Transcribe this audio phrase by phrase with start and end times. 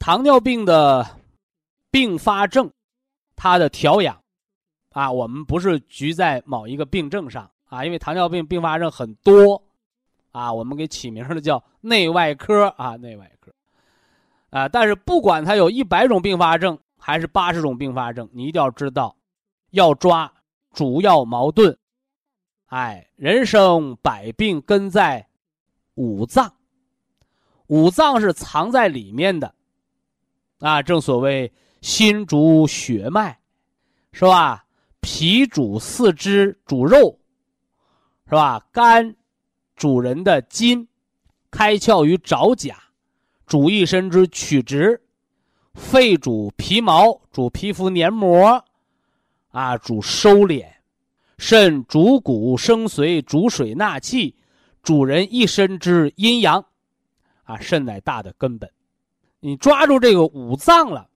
[0.00, 1.06] 糖尿病的
[1.90, 2.72] 并发症，
[3.36, 4.18] 它的调养
[4.92, 9.62] 啊，我们不是局在某一个病症上啊，因为糖尿病并发症很多。
[10.32, 13.52] 啊，我们给起名的叫内外科啊，内外科，
[14.50, 19.16] 啊，但是不管它有一百种并发症还是八十种并发症，你一定要知道，
[19.70, 20.32] 要抓
[20.72, 21.76] 主要矛盾。
[22.66, 25.26] 哎，人生百病根在
[25.96, 26.54] 五脏，
[27.66, 29.52] 五脏是藏在里面的，
[30.60, 33.38] 啊，正所谓心主血脉，
[34.12, 34.64] 是吧？
[35.00, 37.18] 脾主四肢主肉，
[38.26, 38.64] 是吧？
[38.72, 39.16] 肝。
[39.76, 40.86] 主人的筋，
[41.50, 42.76] 开窍于爪甲，
[43.46, 45.00] 主一身之曲直；
[45.72, 48.62] 肺主皮毛，主皮肤黏膜，
[49.48, 50.66] 啊，主收敛；
[51.38, 54.36] 肾主骨生髓，主水纳气，
[54.82, 56.62] 主人一身之阴阳，
[57.44, 58.70] 啊，肾乃大的根本。
[59.40, 61.08] 你抓住这个五脏了，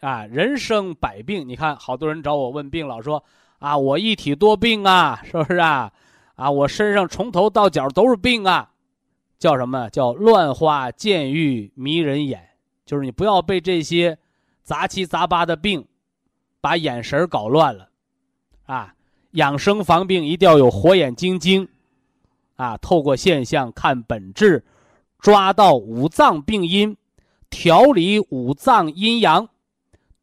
[0.00, 1.48] 啊，人生百病。
[1.48, 3.24] 你看，好多人找我问病，老说
[3.58, 5.92] 啊，我一体多病啊，是不是啊？
[6.34, 8.70] 啊，我身上从头到脚都是病啊，
[9.38, 12.50] 叫什么叫乱花渐欲迷人眼？
[12.84, 14.18] 就是你不要被这些
[14.62, 15.86] 杂七杂八的病
[16.60, 17.88] 把眼神搞乱了
[18.66, 18.94] 啊！
[19.32, 21.68] 养生防病一定要有火眼金睛
[22.56, 24.64] 啊，透过现象看本质，
[25.18, 26.96] 抓到五脏病因，
[27.54, 29.48] 调理五脏阴阳，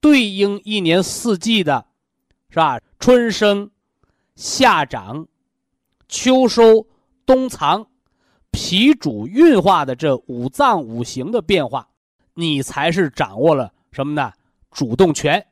[0.02, 1.86] 对应一年四季的，
[2.50, 2.78] 是吧？
[3.00, 3.72] 春生，
[4.36, 5.26] 夏长。
[6.10, 6.86] 秋收
[7.26, 7.88] 冬藏，
[8.52, 11.88] 脾主运化的这五脏五行的变化，
[12.34, 14.34] 你才是掌握了什么呢？
[14.70, 15.48] 主动权，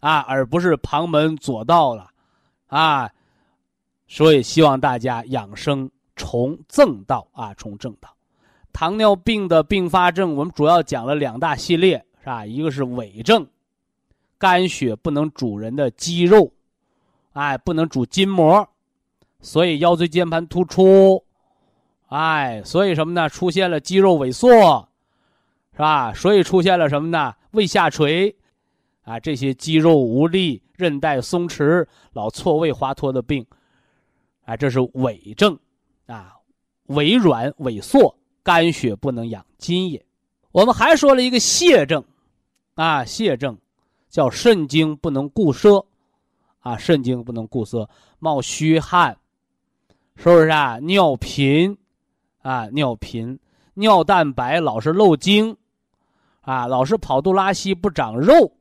[0.00, 2.10] 啊，而不是旁门左道了，
[2.66, 3.10] 啊，
[4.06, 8.13] 所以希望大家养生从正道啊，从正道。
[8.74, 12.44] 糖尿病的并发症，我们主要讲了两大系列，是吧？
[12.44, 13.46] 一个是伪症，
[14.36, 16.52] 肝血不能主人的肌肉，
[17.34, 18.68] 哎，不能主筋膜。
[19.40, 21.22] 所以腰椎间盘突出，
[22.08, 23.28] 哎，所以什么呢？
[23.28, 24.88] 出现了肌肉萎缩，
[25.72, 26.12] 是吧？
[26.12, 27.32] 所以出现了什么呢？
[27.52, 28.34] 胃下垂，
[29.04, 33.46] 啊，这些肌肉无力、韧带松弛、老错位滑脱的病，
[34.46, 35.56] 啊，这是痿症，
[36.06, 36.32] 啊，
[36.88, 40.04] 痿软萎缩，肝血不能养筋也。
[40.52, 42.04] 我们还说了一个泻症，
[42.74, 43.58] 啊，泻症
[44.08, 45.84] 叫肾精不能固摄，
[46.60, 47.88] 啊，肾精不能固摄，
[48.20, 49.18] 冒虚汗。
[50.16, 50.78] 是不是啊？
[50.78, 51.76] 尿频，
[52.42, 53.36] 啊，尿频，
[53.74, 55.56] 尿蛋白老是漏精，
[56.42, 58.52] 啊，老是跑肚拉稀不长肉，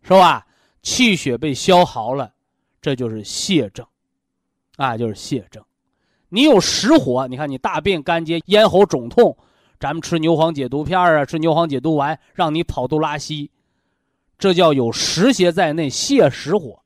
[0.00, 0.46] 是吧？
[0.80, 2.32] 气血被消耗了，
[2.80, 3.86] 这就是泻症，
[4.76, 5.62] 啊，就是泻症。
[6.30, 9.36] 你有实火，你看你大便干结、咽喉肿痛，
[9.78, 13.50] 咱们吃牛黄解毒片啊，吃牛黄解毒丸，让你跑肚拉稀，
[14.38, 16.80] 这叫有实邪在内，泻实火。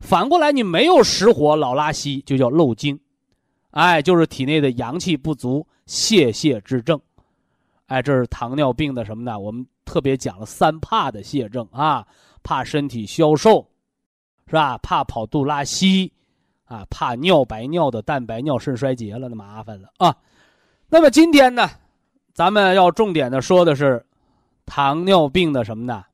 [0.00, 2.98] 反过来，你没有实火，老拉稀，就叫漏精。
[3.70, 6.98] 哎，就是体内的阳气不足，泄泻之症。
[7.86, 9.38] 哎，这是糖尿病的什么呢？
[9.38, 12.06] 我们特别讲了三怕的泻症啊，
[12.42, 13.66] 怕身体消瘦，
[14.46, 14.78] 是吧？
[14.78, 16.12] 怕跑肚拉稀，
[16.66, 20.14] 啊，怕尿白尿的蛋白尿肾衰竭了，那麻烦了啊。
[20.88, 21.68] 那么今天呢，
[22.34, 24.04] 咱们要重点的说的是
[24.66, 26.04] 糖尿病的什么呢？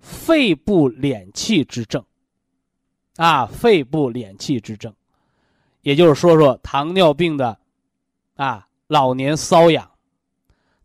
[0.00, 2.04] 肺部敛气之症。
[3.16, 4.92] 啊，肺部敛气之症。
[5.82, 7.58] 也就是说说糖尿病的，
[8.36, 9.90] 啊，老年瘙痒，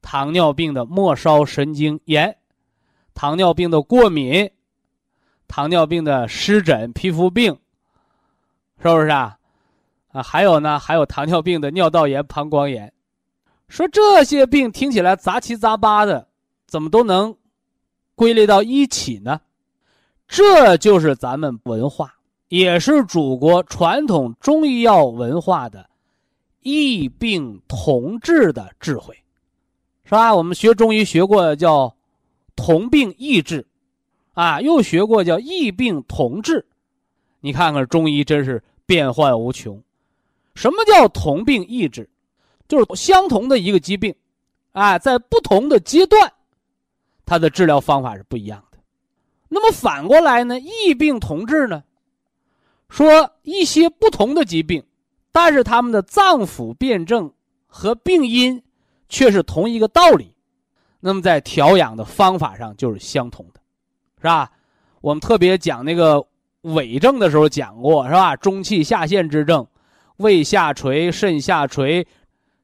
[0.02, 2.36] 糖尿病的末梢神经炎，
[3.14, 4.50] 糖尿病的过敏，
[5.48, 7.58] 糖尿病的湿疹、皮肤病，
[8.82, 9.38] 是不是啊？
[10.10, 12.92] 啊，还有呢，还有糖尿病的尿道炎、膀胱炎。
[13.68, 16.28] 说这些病听起来杂七杂八的，
[16.68, 17.36] 怎么都能
[18.16, 19.42] 归类到一起呢？
[20.28, 22.14] 这就是咱们文化，
[22.50, 25.90] 也是祖国传统中医药文化的
[26.62, 29.16] 异病同治的智慧，
[30.04, 30.36] 是吧？
[30.36, 31.96] 我们学中医学过叫
[32.56, 33.66] 同病异治，
[34.34, 36.67] 啊，又学过叫异病同治。
[37.48, 39.82] 你看看中医真是变幻无穷。
[40.54, 42.10] 什么叫同病异治？
[42.68, 44.14] 就是相同的一个疾病，
[44.74, 46.34] 啊，在不同的阶段，
[47.26, 48.78] 它的治疗方法是不一样的。
[49.48, 50.60] 那么反过来呢？
[50.60, 51.82] 异病同治呢？
[52.90, 54.86] 说一些不同的疾病，
[55.32, 57.32] 但是他们的脏腑辨证
[57.66, 58.62] 和病因
[59.08, 60.34] 却是同一个道理。
[61.00, 63.62] 那么在调养的方法上就是相同的，
[64.18, 64.52] 是吧？
[65.00, 66.28] 我们特别讲那个
[66.74, 68.36] 痿症的时候讲过，是吧？
[68.36, 69.66] 中气下陷之症，
[70.18, 72.06] 胃下垂、肾下垂，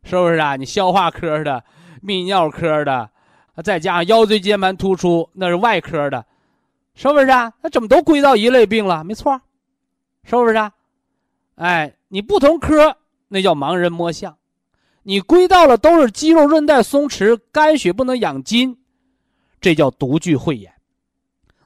[0.04, 0.56] 是不是啊？
[0.56, 1.64] 你消化科的、
[2.04, 3.10] 泌尿科的，
[3.64, 6.26] 再加上腰椎间盘突出，那是外科的。
[6.96, 7.52] 是不是啊？
[7.62, 9.04] 那怎么都归到一类病了？
[9.04, 9.42] 没错，
[10.24, 10.72] 是不是啊？
[11.56, 12.98] 哎，你不同科
[13.30, 14.38] 那叫盲人摸象，
[15.02, 18.78] 你归到了都是肌肉韧带松弛、肝血不能养筋，
[19.60, 20.74] 这叫独具慧眼。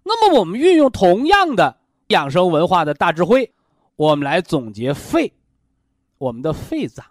[0.04, 1.77] 那么我们运用同样的
[2.08, 3.52] 养生文化的大智慧，
[3.96, 5.34] 我们来总结肺，
[6.18, 7.06] 我们的肺脏，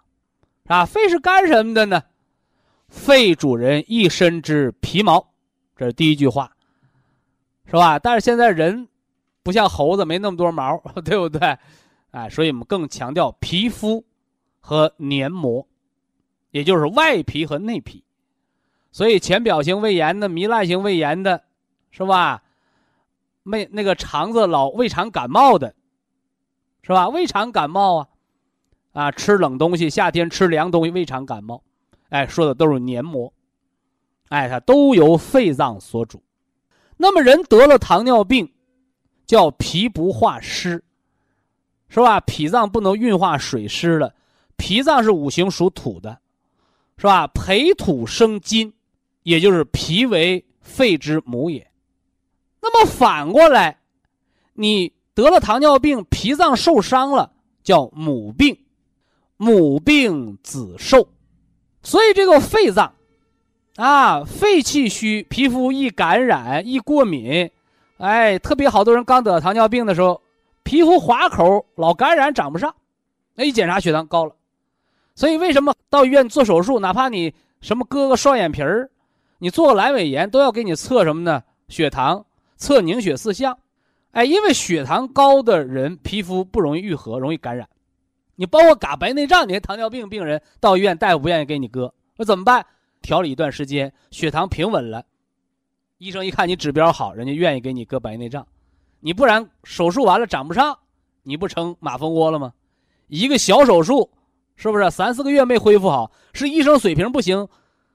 [0.65, 2.03] 啊，肺是干什么的呢？
[2.87, 5.33] 肺主人一身之皮毛，
[5.75, 6.51] 这是第一句话。
[7.69, 7.99] 是吧？
[7.99, 8.87] 但是现在人
[9.43, 11.57] 不像猴子，没那么多毛， 对不对？
[12.11, 14.05] 哎，所以我们更强调皮肤
[14.61, 15.67] 和黏膜，
[16.51, 18.05] 也就是外皮和内皮。
[18.93, 21.43] 所以浅表性胃炎的、糜烂性胃炎的，
[21.91, 22.41] 是吧？
[23.47, 25.73] 没那个肠子老胃肠感冒的，
[26.83, 27.07] 是吧？
[27.07, 28.07] 胃肠感冒啊，
[28.91, 31.63] 啊，吃冷东西，夏天吃凉东西，胃肠感冒，
[32.09, 33.31] 哎，说的都是黏膜，
[34.27, 36.21] 哎，它都由肺脏所主。
[36.97, 38.51] 那么人得了糖尿病，
[39.25, 40.83] 叫脾不化湿，
[41.87, 42.19] 是吧？
[42.19, 44.13] 脾脏不能运化水湿了，
[44.57, 46.19] 脾脏是五行属土的，
[46.97, 47.25] 是吧？
[47.27, 48.73] 培土生金，
[49.23, 51.65] 也就是脾为肺之母也。
[52.73, 53.79] 那么反过来，
[54.53, 57.31] 你得了糖尿病，脾脏受伤了，
[57.63, 58.57] 叫母病，
[59.37, 61.07] 母病子受，
[61.81, 62.93] 所以这个肺脏。
[63.77, 67.49] 啊，肺气虚，皮肤易感染、易过敏，
[67.97, 70.19] 哎，特别好多人刚得糖尿病的时候，
[70.63, 72.73] 皮肤划口老感染，长不上，
[73.35, 74.35] 那一检查血糖高了，
[75.15, 78.89] 所以为什么到医院做手术，哪怕你什么割个双眼皮儿，
[79.37, 81.43] 你做个阑尾炎，都要给你测什么呢？
[81.69, 82.25] 血糖，
[82.57, 83.57] 测凝血四项，
[84.11, 87.69] 哎，因为血糖高的人皮肤不容易愈合，容易感染，
[88.35, 92.65] 你包括嘎白内障，你糖尿病病人到医院，大夫不愿意给你割，那怎么办？
[93.01, 95.05] 调理一段时间，血糖平稳了，
[95.99, 98.45] 医生一看你指标好，人家愿意给你割白内障。
[98.99, 100.77] 你不然手术完了长不上，
[101.21, 102.53] 你不成马蜂窝了吗？
[103.07, 104.09] 一个小手术，
[104.55, 106.11] 是不是三四个月没恢复好？
[106.33, 107.47] 是医生水平不行，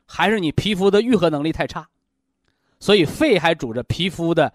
[0.06, 1.88] 还是你皮肤的愈合能力太差？
[2.82, 4.52] 所以肺还主着皮肤的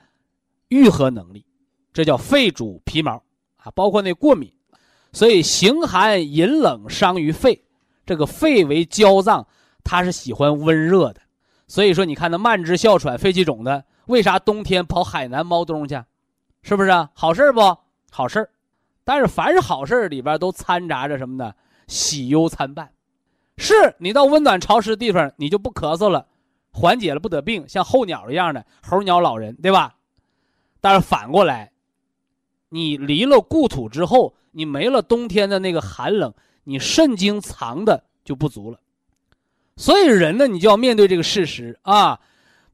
[0.67, 1.45] 愈合能力，
[1.93, 3.23] 这叫肺主皮毛
[3.55, 4.51] 啊，包括那过敏。
[5.13, 7.63] 所以形寒饮冷伤于肺，
[8.05, 9.47] 这个肺为焦脏。
[9.81, 11.21] 他是喜欢温热的，
[11.69, 15.97] 所以说你看那慢支、哮喘、肺气肿的，为啥冬天跑海南猫冬去？
[16.63, 17.09] 是不是啊？
[17.13, 17.61] 好事不？
[18.11, 18.49] 好事
[19.05, 21.53] 但是凡是好事里边都掺杂着什么呢？
[21.87, 22.91] 喜忧参半。
[23.55, 26.27] 是你到温暖潮湿地方，你就不咳嗽了，
[26.79, 29.95] 缓解了不得病，像候鸟一样的候鸟老人，对吧？
[30.79, 31.71] 但是反过来，
[32.69, 36.31] 你离了故土之后，你没了冬天的那个寒冷，
[36.65, 38.79] 你肾精藏的就不足了。
[39.75, 42.19] 所以人呢，你就要面对这个事实啊，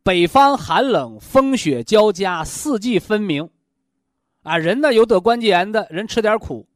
[0.04, 3.50] 北方寒冷，风雪交加，四季分明，
[4.42, 6.68] 啊，人呢有得关节炎的人吃点苦，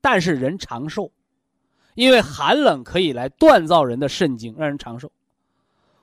[0.00, 1.10] 但是人长寿，
[1.96, 5.10] 因为寒冷可以来锻造人的肾精，让人长寿。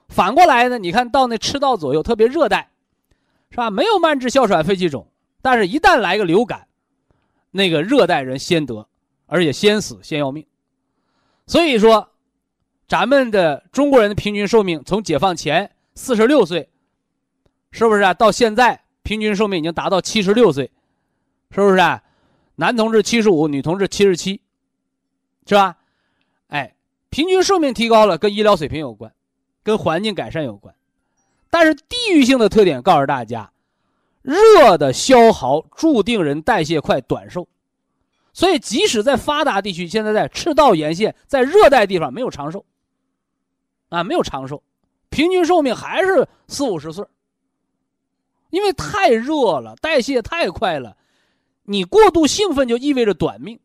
[0.10, 2.70] 反过来呢，你看到那赤道左右，特别热带，
[3.52, 3.70] 是吧？
[3.70, 5.08] 没有慢支、哮喘、肺气肿，
[5.42, 6.68] 但是一旦来个流感，
[7.52, 8.88] 那个热带人先得，
[9.26, 10.46] 而且先死，先要命。
[11.46, 12.10] 所以说。
[12.90, 16.70] 咱们的中国人的平均寿命从解放前四十六岁，
[17.70, 18.14] 是不是啊？
[18.14, 20.72] 到现在平均寿命已经达到七十六岁，
[21.52, 22.02] 是不是啊？
[22.56, 24.40] 男同志七十五，女同志七十七，
[25.46, 25.76] 是吧？
[26.48, 26.76] 哎，
[27.10, 29.14] 平均寿命提高了，跟医疗水平有关，
[29.68, 30.74] 跟环境改善有关。
[31.50, 33.52] 但是地域性的特点告诉大家，
[34.22, 37.46] 热的消耗注定人代谢快、短寿。
[38.32, 42.64] 所以即使在发达地区，现在在赤道沿线，在热带地方没有长寿。
[43.90, 44.64] 啊，没有长寿，
[45.10, 47.06] 平均寿命还是四五十岁
[48.50, 50.96] 因为太热了，代谢太快了，
[51.64, 53.60] 你过度兴奋就意味着短命。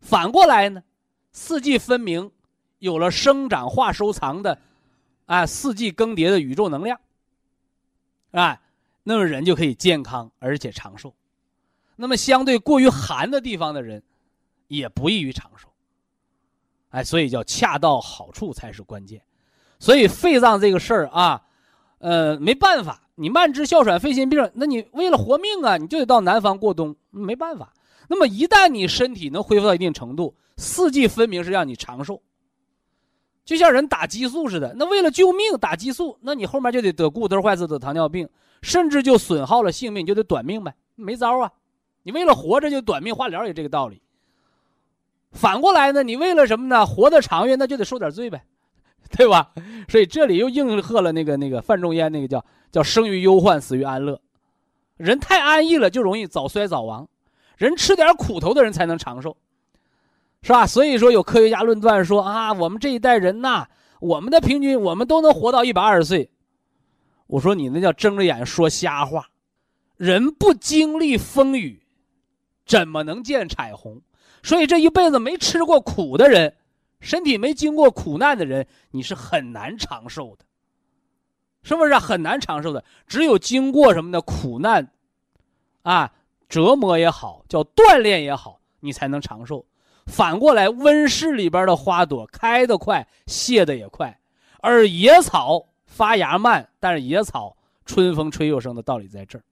[0.00, 0.82] 反过来呢，
[1.30, 2.32] 四季分明，
[2.80, 4.58] 有了生长化收藏的，
[5.26, 6.98] 啊，四季更迭的宇宙能量，
[8.30, 8.60] 啊，
[9.02, 11.14] 那么人就可以健康而且长寿。
[11.96, 14.02] 那么相对过于寒的地方的人，
[14.68, 15.68] 也不易于长寿。
[16.90, 19.20] 哎，所以叫恰到好处才是关键。
[19.78, 21.42] 所以肺脏这个事儿啊，
[21.98, 27.72] 呃，没办法，你慢支、哮喘、肺心病，那你为了活命啊，你就得到南方过冬，没办法。
[28.08, 32.22] 那么一旦你身体能恢复到一定程度，四季分明是让你长寿。
[33.46, 38.28] 就像人打激素似的，那为了救命打激素，那你后面就得得骨头坏死、得糖尿病，
[38.60, 41.50] 甚至就损耗了性命，就得短命呗，没招啊。
[42.02, 44.02] 你为了活着就短命，化疗也这个道理。
[45.30, 46.84] 反过来呢，你为了什么呢？
[46.84, 48.44] 活得长远，那就得受点罪呗，
[49.16, 49.52] 对吧？
[49.88, 54.20] 所以这里又应和了那个那个范仲淹那个叫叫生于忧患，死于安乐。
[54.96, 57.06] 人太安逸了，就容易早衰早亡。
[57.56, 59.36] 人吃点苦头的人才能长寿，
[60.46, 60.64] 是吧？
[60.64, 63.66] 所以说有科学家论断说啊，我们这一代人呐，
[63.98, 66.30] 我们的平均我们都能活到一百二十岁。
[67.26, 69.28] 我说你那叫睁着眼说瞎话。
[69.96, 71.82] 人不经历风雨。
[72.64, 74.00] 怎么能见彩虹？
[74.40, 76.54] 所以这一辈子没吃过苦的人，
[77.00, 80.44] 身体没经过苦难的人，你是很难长寿的，
[81.64, 82.84] 是不是很难长寿的？
[83.08, 84.92] 只有经过什么呢苦难，
[85.82, 86.12] 啊，
[86.48, 89.66] 折磨也好，叫锻炼也好，你才能长寿。
[90.06, 94.18] 反过来，温室里边的花朵开得快，谢得也快，
[94.60, 99.42] 而野草发芽慢，但是野草春风吹又生的道理在这儿。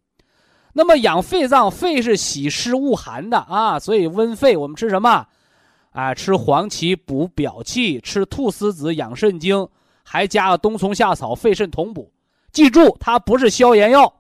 [0.73, 4.56] 那么养肺脏，肺是喜湿恶寒的啊，所以温肺。
[4.56, 5.26] 我们吃什么？
[5.90, 9.68] 啊，吃黄芪补表气，吃菟丝子养肾精，
[10.02, 12.11] 还加了冬虫夏草，肺肾同补。
[12.50, 14.12] 记住，它不是消炎药，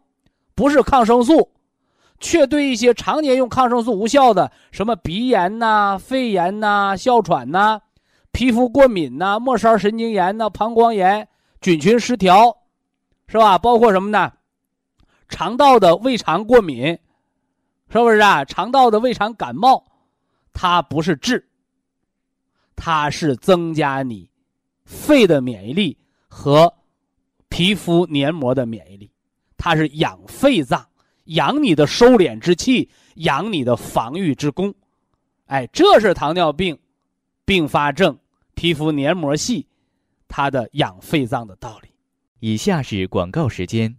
[0.54, 1.50] 不是抗生素，
[2.20, 7.80] 却对一些常年用抗生素无效的，什么鼻炎呐、肺炎呐、哮喘呐、
[8.32, 11.28] 皮肤过敏呐、末梢神经炎呐、膀胱炎、
[11.60, 12.56] 菌群失调，
[13.26, 13.58] 是吧？
[13.58, 14.32] 包括什么呢？
[15.28, 16.86] 肠道的胃肠过敏，
[17.88, 18.44] 是不是啊？
[18.44, 19.84] 肠道的胃肠感冒，
[20.52, 21.44] 它不是治，
[22.76, 24.30] 它是增加你
[24.84, 26.72] 肺的免疫力和
[27.48, 29.10] 皮肤黏膜的免疫力，
[29.56, 30.86] 它是养肺脏，
[31.24, 34.74] 养你的收敛之气，养你的防御之功。
[35.46, 36.78] 哎，这是糖尿病
[37.44, 38.18] 并发症、
[38.54, 39.66] 皮肤黏膜细，
[40.28, 41.88] 它的养肺脏的道理。
[42.40, 43.94] 以下是广告时间。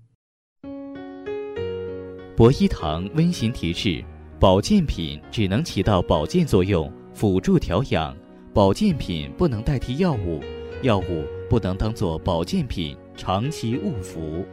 [2.35, 4.03] 博一堂温馨提示：
[4.39, 8.13] 保健品只能起到保健作用，辅助调养；
[8.53, 10.43] 保健品不能代替药物，
[10.81, 14.45] 药物不能当做保健品长期误服。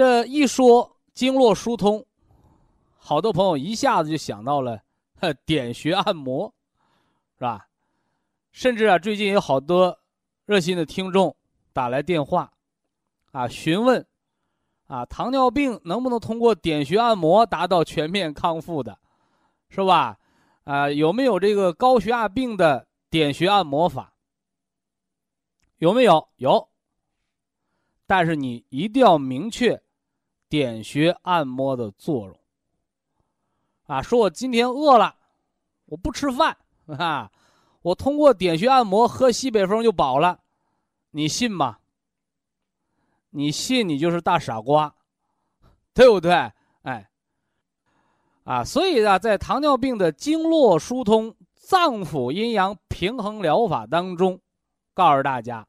[0.00, 2.02] 这一说经络疏通，
[2.96, 4.80] 好多朋友一下子就想到了
[5.44, 6.50] 点穴按摩，
[7.34, 7.68] 是吧？
[8.50, 9.94] 甚至啊，最近有好多
[10.46, 11.36] 热心的听众
[11.74, 12.50] 打来电话。
[13.32, 14.06] 啊，询问，
[14.86, 18.98] 啊，糖尿病能不能通过点穴按摩达到全面康复的，
[19.68, 20.16] 是吧？
[20.64, 24.14] 啊，有没有这个高血压病的点穴按摩法？
[25.76, 26.26] 有没有？
[26.36, 26.70] 有。
[28.06, 29.78] 但是你一定要明确
[30.50, 32.38] 点穴按摩的作用。
[33.86, 35.16] 啊，说我今天饿了，
[35.86, 37.30] 我不吃饭啊，
[37.82, 40.38] 我通过点穴按摩喝西北风就饱了，
[41.12, 41.78] 你信吗？
[43.30, 44.92] 你信你就是大傻瓜，
[45.94, 46.32] 对不对？
[46.82, 47.08] 哎，
[48.42, 54.40] 啊，所以啊，在糖尿病的经络疏通、脏腑阴阳平衡疗法当中，
[54.94, 55.66] 告诉大家，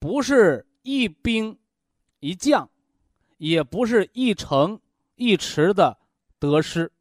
[0.00, 1.56] 不是一兵
[2.18, 2.68] 一将，
[3.38, 4.78] 也不是一城
[5.16, 5.98] 一池的
[6.38, 6.92] 得失。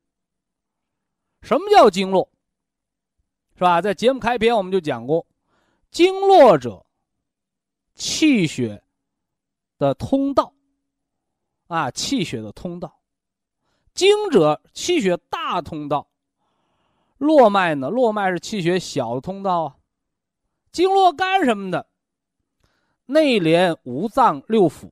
[1.41, 2.27] 什么叫经络？
[3.56, 3.82] 是吧？
[3.82, 5.24] 在节目开篇我们就讲过，
[5.91, 6.84] 经络者，
[7.94, 8.82] 气血。
[9.79, 10.51] 的通道，
[11.67, 13.00] 啊，气血的通道，
[13.94, 16.10] 经者气血大通道，
[17.20, 17.88] 络脉呢？
[17.88, 19.77] 络脉是气血小通道啊。
[20.72, 21.88] 经络干什么的？
[23.06, 24.89] 内连五脏六腑，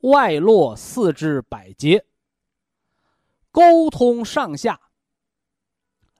[0.00, 2.04] 外络四肢百节，
[3.50, 4.80] 沟通上下，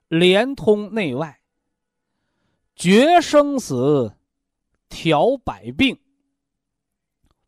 [0.07, 1.41] 连通内外，
[2.75, 4.15] 决生死，
[4.89, 5.99] 调百病。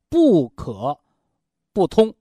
[0.09, 0.99] 不可
[1.71, 2.13] 不通，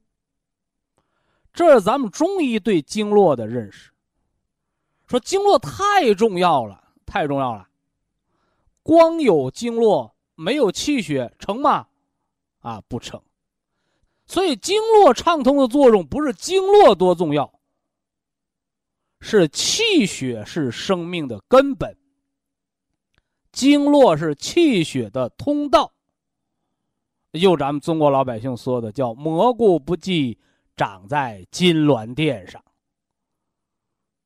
[1.52, 3.92] 这是咱们中医对经络的认识。
[5.06, 7.68] 说经络太重要了，太重要了。
[8.82, 11.86] 光有经络没有气血成吗？
[12.60, 13.22] 啊，不成。
[14.32, 17.52] 所以经络畅通的作用不是经络多重要，
[19.20, 21.94] 是气血是生命的根本。
[23.52, 25.92] 经络是气血的通道。
[27.32, 30.38] 用咱们中国老百姓说的叫“蘑菇不忌
[30.76, 32.64] 长在金銮殿上”，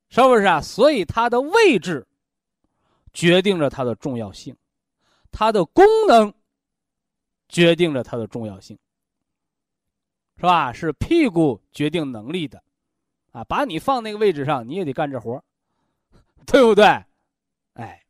[0.08, 0.60] 是不是啊？
[0.60, 2.06] 所以它的位置
[3.12, 4.56] 决定着它的重要性，
[5.32, 6.32] 它的功能
[7.48, 8.78] 决定着它的重要性。
[10.37, 10.73] 是吧？
[10.73, 12.62] 是屁股决定能力的，
[13.33, 15.43] 啊，把你放那个位置上，你也得干这活
[16.47, 16.85] 对不对？
[17.73, 18.02] 哎，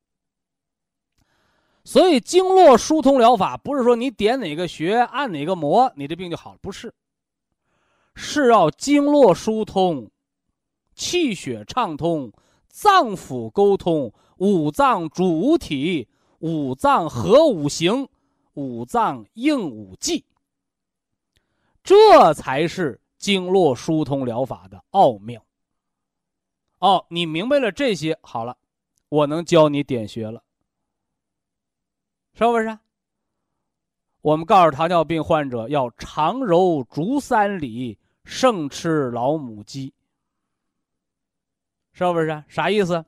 [1.85, 6.93] 所以经络疏通疗法不是说你点哪个穴按哪个摩，你这病就好了，不是，
[8.15, 10.11] 是要经络疏通，
[10.95, 12.33] 气血畅通，
[12.69, 16.09] 脏腑沟通，五脏主体，
[16.41, 18.09] 五脏合五行，
[18.55, 20.25] 五脏应五季。
[21.87, 25.41] 这才是经络疏通疗法的奥妙。
[26.81, 28.59] 哦，你明白了这些，好了，
[29.09, 30.43] 我能教你点穴了，
[32.35, 32.77] 是不是？
[34.21, 39.95] 我们告诉糖尿病患者要常揉足三里，胜吃老母鸡，
[41.93, 42.43] 是不是？
[42.49, 43.05] 啥意思？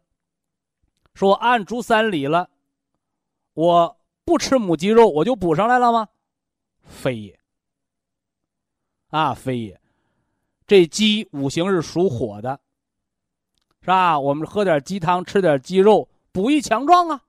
[1.14, 2.48] 说按足三里了，
[3.54, 6.08] 我不吃母鸡肉，我就补上来了吗？
[6.84, 7.40] 非也。
[9.10, 9.80] 啊，非也，
[10.66, 12.60] 这鸡五行是属火的，
[13.80, 14.18] 是吧？
[14.20, 17.24] 我们喝点鸡汤，吃点鸡肉，补益强壮啊。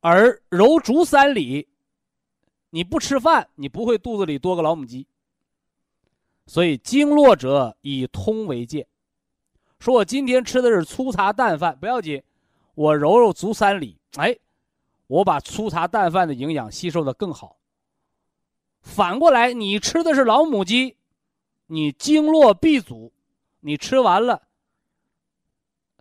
[0.00, 1.68] 而揉足三里，
[2.70, 5.06] 你不吃饭，你不会肚子里多个老母鸡。
[6.46, 8.86] 所以经络者以通为鉴，
[9.78, 12.22] 说我今天吃的是粗茶淡饭不要紧，
[12.74, 14.36] 我揉揉足三里，哎，
[15.06, 17.56] 我把粗茶淡饭的营养吸收的更好。
[18.82, 20.96] 反过来，你吃的是老母鸡，
[21.66, 23.12] 你经络闭阻，
[23.60, 24.42] 你吃完了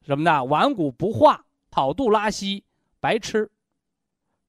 [0.03, 0.43] 什么呢？
[0.43, 2.63] 顽固不化，跑肚拉稀，
[2.99, 3.49] 白吃。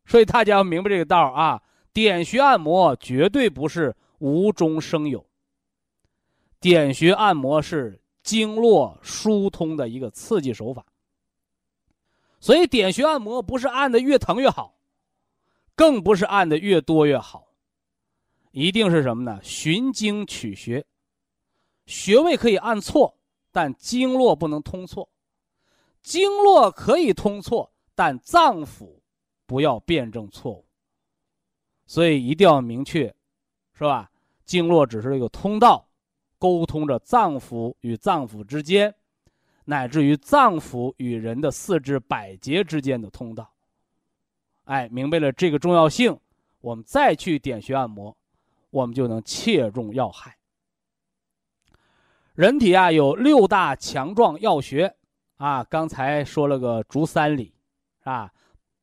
[0.06, 1.62] 所以大家要明白这个道啊！
[1.92, 5.24] 点穴按摩绝对不是无中生有，
[6.58, 10.84] 点穴按摩是经络疏通的一个刺激手法。
[12.40, 14.74] 所以点穴按摩不是按的越疼越好，
[15.76, 17.51] 更不是按的越多越好。
[18.52, 19.40] 一定是什么呢？
[19.42, 20.84] 循经取穴，
[21.86, 23.18] 穴位可以按错，
[23.50, 25.08] 但经络不能通错；
[26.02, 29.00] 经络可以通错，但脏腑
[29.46, 30.66] 不要辩证错误。
[31.86, 33.14] 所以一定要明确，
[33.72, 34.10] 是吧？
[34.44, 35.88] 经络只是一个通道，
[36.38, 38.94] 沟通着脏腑与脏腑之间，
[39.64, 43.50] 乃至于脏腑与人的四肢百节之间的通道。
[44.64, 46.18] 哎，明白了这个重要性，
[46.60, 48.14] 我们再去点穴按摩。
[48.72, 50.36] 我们就能切中要害。
[52.34, 54.96] 人体啊有六大强壮要穴，
[55.36, 57.54] 啊，刚才说了个足三里，
[58.04, 58.32] 啊，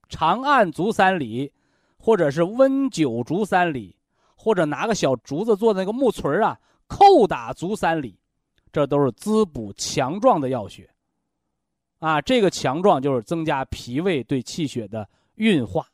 [0.08, 1.52] 长按足三里，
[1.97, 3.97] 或者是温灸足三里，
[4.36, 8.19] 或者拿个小竹子做那个木锤啊，叩打足三里，
[8.71, 10.88] 这都是滋补强壮的要穴。
[11.97, 15.88] 啊，这个强壮就是增加脾胃对气血的运化，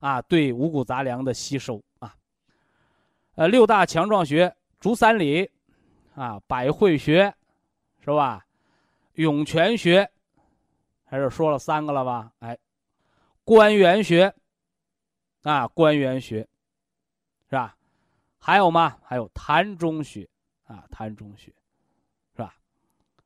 [0.00, 1.82] 啊，对五谷杂粮的吸收。
[3.36, 5.50] 呃，六大强壮穴：足三里，
[6.14, 7.34] 啊，百会穴，
[8.00, 8.44] 是吧？
[9.14, 10.10] 涌泉穴，
[11.04, 12.32] 还是说了三个了吧？
[12.40, 12.58] 哎，
[13.44, 14.34] 关元穴，
[15.42, 16.46] 啊，关元穴，
[17.48, 17.76] 是吧？
[18.38, 18.98] 还有吗？
[19.02, 20.28] 还有膻中穴，
[20.64, 21.52] 啊，膻中穴，
[22.34, 22.54] 是吧？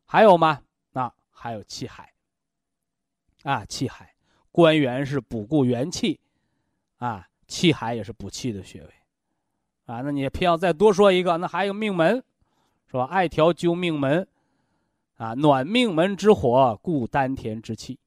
[0.04, 0.62] 还有吗？
[0.92, 2.12] 啊，还有气海，
[3.42, 4.14] 啊，气海，
[4.52, 6.20] 关元是补固元气，
[6.98, 8.94] 啊，气海也是补气的穴位。
[9.86, 12.24] 啊，那你偏要再多说一个，那还有命门，
[12.86, 13.04] 是吧？
[13.04, 14.26] 艾条灸命门，
[15.16, 17.98] 啊，暖命门之火，固丹田之气。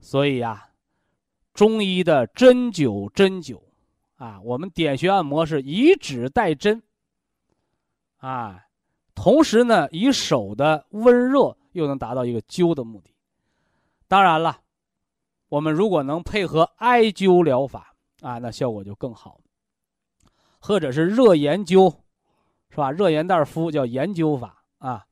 [0.00, 0.68] 所以呀，
[1.54, 3.60] 中医的针灸针灸，
[4.16, 6.82] 啊，我们点穴按摩是以指代针，
[8.18, 8.66] 啊，
[9.14, 13.14] 同时呢，以手的温热又能达到一个灸的目的。
[14.08, 14.60] 当然了，
[15.48, 19.40] 我们如果能配合艾灸疗法，啊，那效果就更好。
[20.60, 21.90] 或者是热研灸，
[22.70, 22.90] 是吧？
[22.92, 25.04] 热盐袋敷叫研灸法啊，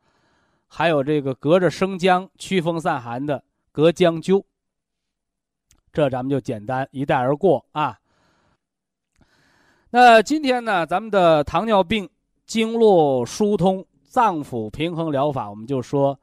[0.67, 4.45] 还有这个隔着生姜驱风散寒的隔姜灸。
[5.91, 7.99] 这咱们就简单一带而过啊。
[9.91, 12.09] 那今天呢，咱们的糖尿病
[12.47, 16.19] 经络疏通、脏腑平衡疗法，我们就说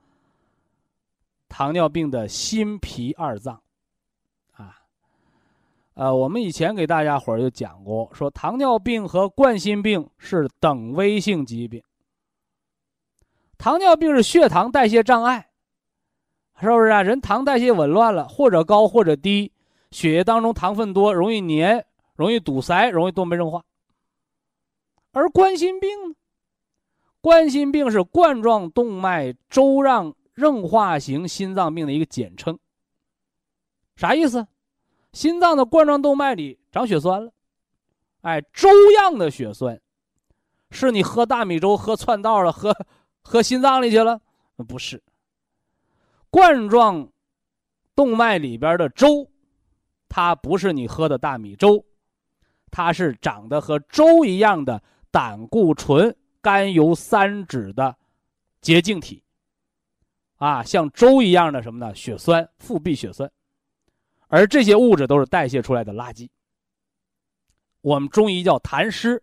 [1.49, 3.59] 糖尿病的心脾二脏。
[5.95, 11.81] 呃，我们以前给大家伙儿就讲过，说糖尿病和冠心病是等危性疾病。
[13.58, 15.49] 糖尿病是血糖代谢障碍，
[16.60, 17.01] 是不是啊？
[17.01, 19.53] 人糖代谢紊乱了，或者高或者低，
[19.91, 23.63] 血液当中糖分多，容易粘，容易堵塞，容易动脉硬化。
[25.13, 26.15] 而冠心病呢？
[27.21, 32.60] 冠心病是冠状动脉粥样硬化型心脏病的一个简称。
[33.95, 34.45] 啥意思？
[35.15, 37.32] 心脏的冠状动脉里长血栓了，
[38.19, 38.67] 哎，粥
[38.99, 39.80] 样的血栓，
[40.71, 42.75] 是你喝大米粥喝窜道了，喝
[43.23, 44.19] 喝心脏里去了？
[44.67, 45.01] 不是。
[46.30, 47.10] 冠状
[47.95, 49.32] 动脉里边的粥，
[50.10, 51.86] 它不是你喝的大米粥，
[52.69, 57.95] 它是长得和粥一样的胆固醇、甘油三酯的
[58.60, 59.23] 结晶体，
[60.36, 61.95] 啊，像粥一样的什么呢？
[61.95, 63.32] 血栓，腹壁血栓。
[64.27, 66.29] 而这些物质都是代谢出来的垃圾。
[67.81, 69.21] 我们中医叫痰湿，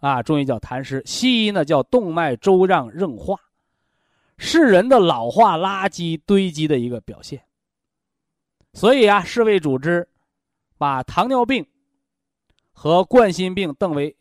[0.00, 3.38] 啊，中医叫痰湿，西医呢叫动脉粥样硬化，
[4.36, 7.44] 是人的老化垃圾堆积的一个表现。
[8.72, 10.08] 所以啊，世卫组织
[10.76, 11.64] 把糖尿病
[12.72, 14.16] 和冠心病等为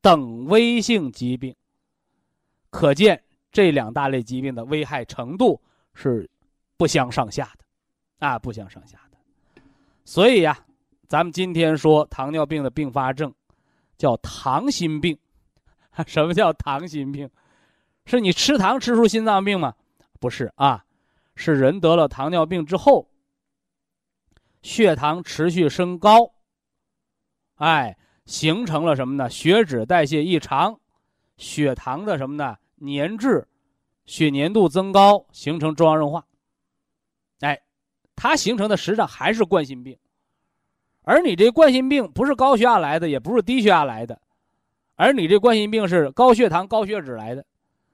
[0.00, 1.54] 等危性疾病，
[2.70, 3.22] 可见
[3.52, 5.60] 这两大类疾病的危害程度
[5.92, 6.30] 是
[6.78, 7.64] 不相上下的。
[8.18, 9.62] 啊，不相上下的，
[10.04, 10.58] 所以呀，
[11.06, 13.32] 咱们今天说糖尿病的并发症，
[13.96, 15.16] 叫糖心病。
[16.06, 17.28] 什么叫糖心病？
[18.04, 19.74] 是你吃糖吃出心脏病吗？
[20.20, 20.84] 不是啊，
[21.34, 23.08] 是人得了糖尿病之后，
[24.62, 26.32] 血糖持续升高，
[27.56, 29.30] 哎，形成了什么呢？
[29.30, 30.78] 血脂代谢异常，
[31.36, 32.56] 血糖的什么呢？
[32.80, 33.46] 粘滞，
[34.06, 36.24] 血粘度增高，形成中央硬化。
[38.20, 39.96] 它形成的实际上还是冠心病，
[41.02, 44.20] 而你这冠心病不是高血压来的，也不是低血压来的，
[44.96, 47.46] 而你这冠心病是高血糖、高血脂来的，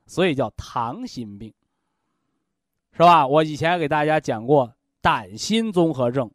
[0.07, 1.53] 所以叫糖心病，
[2.93, 3.27] 是吧？
[3.27, 6.31] 我以前给大家讲过胆心综合症，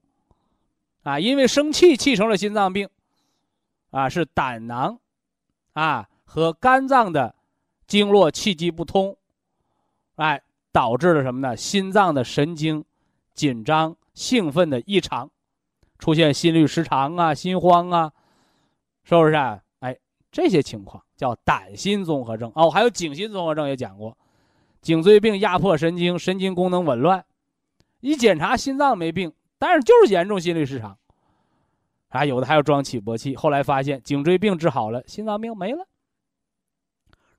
[1.01, 2.87] 啊，因为生气气成了心脏病，
[3.89, 4.99] 啊，是胆囊，
[5.73, 7.33] 啊和肝脏的
[7.87, 9.17] 经络气机不通，
[10.17, 10.39] 哎，
[10.71, 11.57] 导致了什么呢？
[11.57, 12.85] 心脏的神经。
[13.33, 15.29] 紧张、兴奋的异常，
[15.97, 18.11] 出现心律失常啊、心慌啊，
[19.03, 19.61] 是不是啊？
[19.79, 19.97] 哎，
[20.31, 22.69] 这些情况叫胆心综合症哦。
[22.69, 24.17] 还有颈心综合症也讲过，
[24.81, 27.25] 颈椎病压迫神经，神经功能紊乱，
[28.01, 30.97] 一检查心脏没病，但是就是严重心律失常。
[32.09, 35.87] 啊，有的还要装起搏器，后来发现颈椎病治好了，心脏病没了，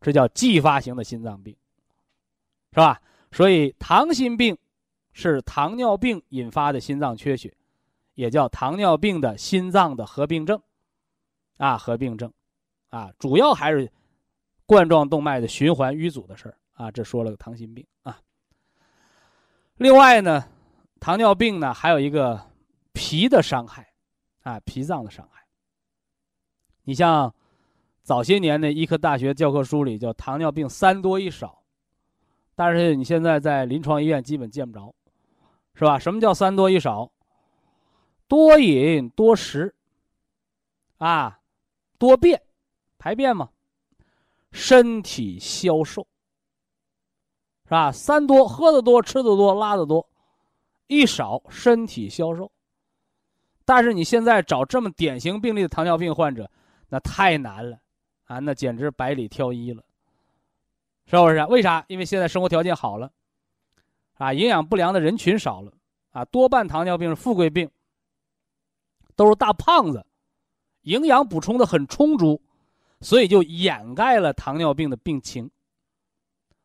[0.00, 1.56] 这叫继发型的心脏病，
[2.72, 3.00] 是吧？
[3.32, 4.56] 所以糖心病。
[5.12, 7.52] 是糖尿病引发的心脏缺血，
[8.14, 10.60] 也叫糖尿病的心脏的合并症，
[11.58, 12.32] 啊，合并症，
[12.88, 13.90] 啊，主要还是
[14.66, 16.90] 冠状动脉的循环淤阻的事儿啊。
[16.90, 18.20] 这说了个糖心病啊。
[19.76, 20.44] 另外呢，
[21.00, 22.40] 糖尿病呢还有一个
[22.92, 23.92] 脾的伤害，
[24.42, 25.42] 啊，脾脏的伤害。
[26.84, 27.34] 你像
[28.02, 31.62] 早些年的医科大学教科书里叫糖尿病三多一少，
[32.54, 34.94] 但是你现在在临床医院基本见不着。
[35.80, 35.98] 是吧？
[35.98, 37.10] 什么叫三多一少？
[38.28, 39.74] 多饮多食，
[40.98, 41.40] 啊，
[41.98, 42.42] 多便，
[42.98, 43.48] 排便嘛，
[44.52, 46.06] 身体消瘦，
[47.64, 47.90] 是吧？
[47.90, 50.06] 三多喝的多，吃的多，拉的多，
[50.86, 52.52] 一少身体消瘦。
[53.64, 56.50] 但是你现在找这么典型病例的糖尿病患者，
[56.90, 57.80] 那太难了，
[58.26, 59.82] 啊，那简直百里挑一了，
[61.06, 61.42] 是不是？
[61.46, 61.82] 为啥？
[61.88, 63.10] 因为现在生活条件好了。
[64.20, 65.72] 啊，营养不良的人群少了，
[66.10, 67.70] 啊，多半糖尿病是富贵病，
[69.16, 70.04] 都是大胖子，
[70.82, 72.38] 营养补充的很充足，
[73.00, 75.50] 所以就掩盖了糖尿病的病情。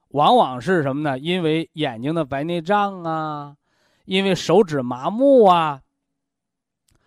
[0.10, 1.18] 往往是什么呢？
[1.18, 3.56] 因为眼睛的白内障啊，
[4.04, 5.82] 因为手指麻木啊，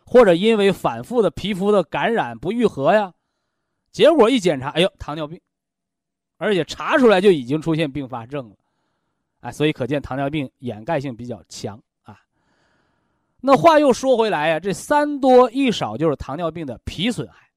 [0.07, 3.13] 或者因为反复的皮肤的感染不愈合呀，
[3.91, 5.39] 结果一检查，哎呦，糖尿病，
[6.39, 8.57] 而且查出来就已经出现并发症了。
[9.41, 12.19] 啊，所以可见糖尿病掩盖性比较强啊。
[13.41, 17.51] 那话又说回来呀，这三多一少就是糖尿病的脾损害，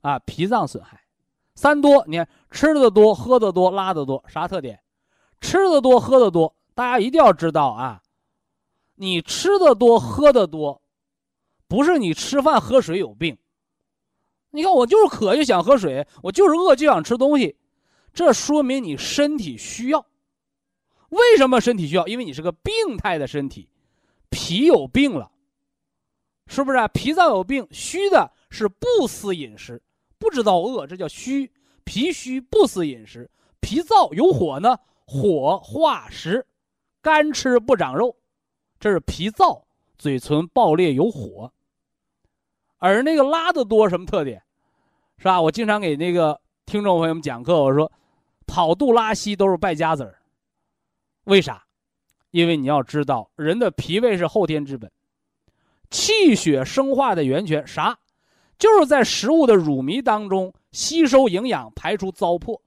[0.00, 1.00] 啊，脾脏损害。
[1.54, 4.78] 三多，你看吃的多，喝的多，拉的多，啥特点？
[5.40, 8.02] 吃的多，喝的多，大家一定要知道啊。
[8.96, 10.82] 你吃的多，喝的多，
[11.68, 13.38] 不是你吃饭喝水有病。
[14.50, 17.56] 你看我就是渴就想喝水，我就是饿就想吃东西，
[18.12, 20.04] 这说明你身体需要。
[21.10, 22.06] 为什么身体需要？
[22.06, 23.68] 因为你是个病态的身体，
[24.30, 25.30] 脾有病了，
[26.46, 26.88] 是不是啊？
[26.88, 29.82] 脾脏有病，虚的是不思饮食，
[30.18, 31.52] 不知道饿，这叫虚。
[31.84, 36.44] 脾虚不思饮食，脾燥有火呢，火化食，
[37.00, 38.16] 干吃不长肉，
[38.80, 39.62] 这是脾燥，
[39.96, 41.52] 嘴唇爆裂有火。
[42.78, 44.42] 而那个拉的多什么特点？
[45.18, 45.40] 是吧？
[45.40, 47.90] 我经常给那个听众朋友们讲课，我说，
[48.48, 50.18] 跑肚拉稀都是败家子儿。
[51.26, 51.64] 为啥？
[52.30, 54.90] 因为你要知道，人的脾胃是后天之本。
[55.90, 57.98] 气血生化的源泉啥？
[58.58, 62.60] 就是在食物的乳糜当中吸收营养，排出糟粕。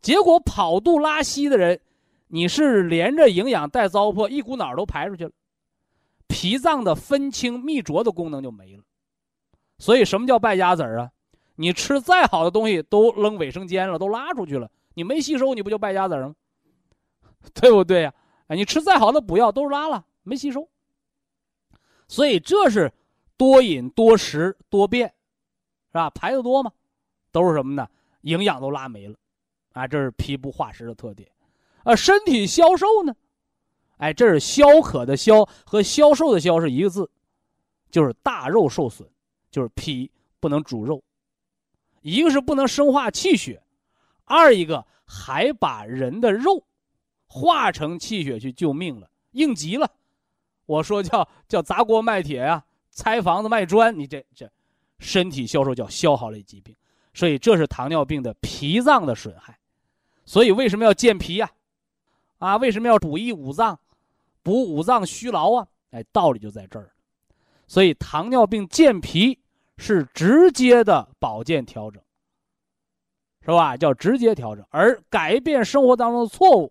[0.00, 1.80] 结果跑肚拉稀的人，
[2.28, 5.30] 你是连着营养带糟粕，一股脑都排出去了，
[6.26, 8.82] 脾脏的分清泌浊的功能就没了。
[9.78, 11.10] 所以什么叫败家子儿啊？
[11.56, 16.34] 你吃再好的东西都扔卫生间了，都拉出去了，你没吸收，你不就败家子儿吗？
[17.54, 18.14] 对不对呀？
[18.48, 20.68] 哎，你吃再好的补药都是拉了，没吸收。
[22.06, 22.92] 所以这是
[23.36, 25.08] 多饮多食多便，
[25.88, 26.08] 是吧？
[26.10, 26.72] 排的多嘛？
[27.30, 27.86] 都是什么呢？
[28.22, 29.16] 营养都拉没了，
[29.72, 31.30] 啊，这是脾不化食的特点。
[31.84, 33.14] 啊，身体消瘦呢？
[33.98, 37.10] 哎，这是消渴的消和消瘦的消是一个字，
[37.90, 39.06] 就是大肉受损，
[39.50, 41.02] 就是脾不能煮肉。
[42.00, 43.62] 一个是不能生化气血，
[44.24, 46.64] 二一个还把人的肉
[47.28, 49.90] 化成气血去救命了，应急了。
[50.66, 54.50] 我说叫叫砸锅卖铁呀，拆房子卖砖，你这这，
[54.98, 56.74] 身体消瘦叫消耗类疾病，
[57.14, 59.58] 所以这是糖尿病的脾脏的损害，
[60.24, 61.50] 所以为什么要健脾呀？
[62.38, 63.78] 啊，为什么要补益五脏，
[64.42, 65.66] 补五脏虚劳啊？
[65.90, 66.90] 哎，道理就在这儿，
[67.66, 69.38] 所以糖尿病健脾
[69.78, 72.02] 是直接的保健调整，
[73.40, 73.74] 是吧？
[73.76, 76.70] 叫直接调整，而改变生活当中的错误，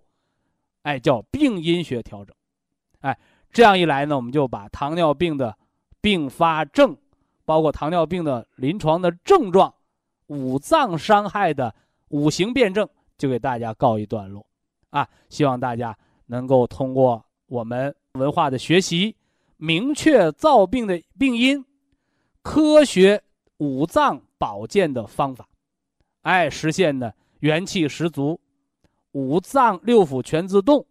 [0.88, 2.34] 哎，叫病因学调整，
[3.02, 3.18] 哎。
[3.52, 5.58] 这样一来呢，我们就把糖尿病的
[6.00, 6.96] 并发症，
[7.44, 9.74] 包括糖尿病的临床的症状、
[10.28, 11.74] 五脏伤害的
[12.10, 14.46] 五行辩证，就给大家告一段落。
[14.92, 15.98] 啊，希望大家
[16.28, 19.16] 能够通过我们文化的学习，
[19.56, 21.66] 明确造病的病因，
[22.44, 23.22] 科学
[23.58, 25.48] 五脏保健的方法，
[26.22, 28.40] 哎，实现呢元气十足，
[29.18, 30.86] 五脏六腑全自动。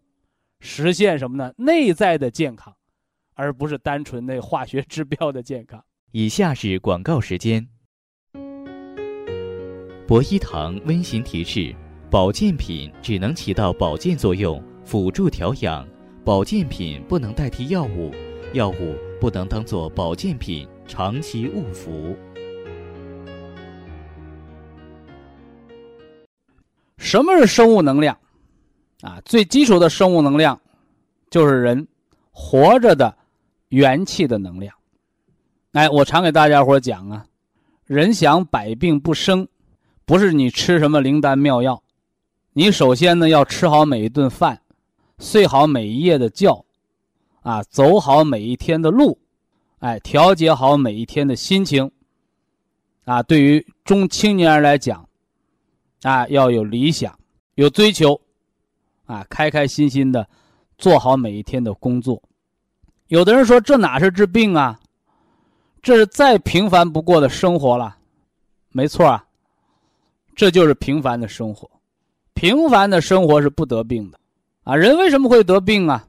[0.59, 1.55] 实现什么呢？
[1.57, 2.75] 内在的健康，
[3.35, 5.81] 而不是单纯的化学指标的健康。
[6.11, 7.65] 以下是广告时间。
[10.09, 11.73] 博一堂温馨提示：
[12.11, 15.87] 保健品只能起到保健作用，辅助调养；
[16.25, 18.11] 保健品不能代替药物，
[18.53, 22.17] 药物不能当做保健品长期误服。
[27.07, 28.19] 什么是生物能量？
[29.01, 30.61] 啊，最基础的生物能量，
[31.31, 31.87] 就是人
[32.33, 33.17] 活着的
[33.69, 34.75] 元气的能量。
[35.71, 37.25] 哎，我常给大家伙讲啊，
[37.85, 39.47] 人想百病不生，
[40.05, 41.81] 不是你吃什么灵丹妙药，
[42.53, 44.61] 你首先呢要吃好每一顿饭，
[45.21, 46.67] 睡好每一夜的觉，
[47.43, 49.17] 啊，走好每一天的路，
[49.79, 51.89] 哎，调节好每一天的心情。
[53.05, 55.06] 啊，对于中青年人来讲，
[56.03, 57.19] 啊，要有理想，
[57.55, 58.21] 有追求。
[59.07, 60.29] 啊，开开心心的
[60.79, 62.21] 做好每一天的工作。
[63.07, 64.81] 有的人说这哪是治病啊？
[65.81, 67.97] 这是再平凡不过的生活了。
[68.71, 69.25] 没错啊，
[70.35, 71.71] 这就是平凡的生活。
[72.35, 74.19] 平凡的生活是不得病的。
[74.65, 76.05] 啊，人为什么会得病啊？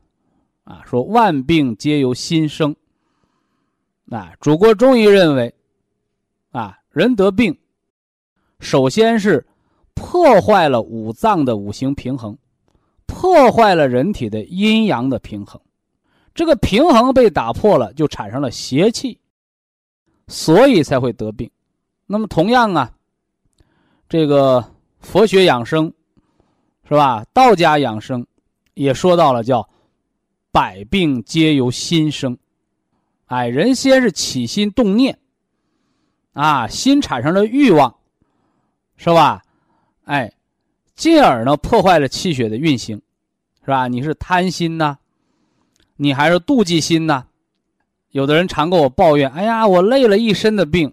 [0.63, 2.75] 啊，说万病皆由心生。
[4.09, 5.53] 啊，祖国中医认为，
[6.49, 7.55] 啊，人得病，
[8.59, 9.45] 首先是
[9.97, 12.37] 破坏了五脏的五行平衡。
[13.07, 15.59] 破坏了人体的阴阳的平衡，
[16.35, 19.17] 这个平衡被打破了，就产生了邪气，
[20.27, 21.49] 所以才会得病。
[22.05, 22.91] 那么同样啊，
[24.09, 24.63] 这个
[24.99, 25.91] 佛学养生，
[26.83, 27.25] 是吧？
[27.33, 28.27] 道家养生
[28.73, 29.67] 也说到了，叫
[30.51, 32.37] 百病皆由心生。
[33.27, 35.17] 哎，人先是起心动念，
[36.33, 37.95] 啊，心产生了欲望，
[38.97, 39.41] 是吧？
[40.07, 40.33] 哎。
[40.95, 42.99] 进而呢，破坏了气血的运行，
[43.63, 43.87] 是吧？
[43.87, 44.97] 你是贪心呢，
[45.95, 47.25] 你还是妒忌心呢？
[48.09, 50.91] 有的人常跟我抱怨：“哎呀，我累了一身的病。”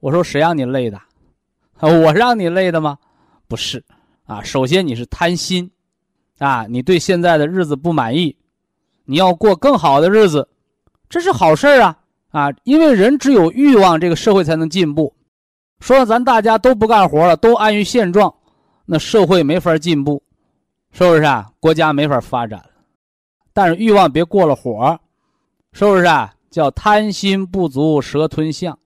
[0.00, 1.00] 我说：“谁让你累的？
[1.78, 2.98] 我让你累的吗？
[3.46, 3.84] 不是
[4.24, 4.42] 啊。
[4.42, 5.70] 首先你是贪心，
[6.38, 8.34] 啊，你对现在的日子不满意，
[9.04, 10.48] 你要过更好的日子，
[11.08, 11.96] 这是好事啊
[12.32, 12.48] 啊！
[12.64, 15.14] 因为人只有欲望，这个社会才能进步。
[15.78, 18.34] 说咱大家都不干活了，都安于现状。”
[18.86, 20.22] 那社会没法进步，
[20.92, 21.50] 是不是啊？
[21.60, 22.64] 国家没法发展
[23.52, 24.98] 但是欲望别过了火，
[25.72, 26.32] 是不是啊？
[26.48, 28.78] 叫贪心不足蛇吞象，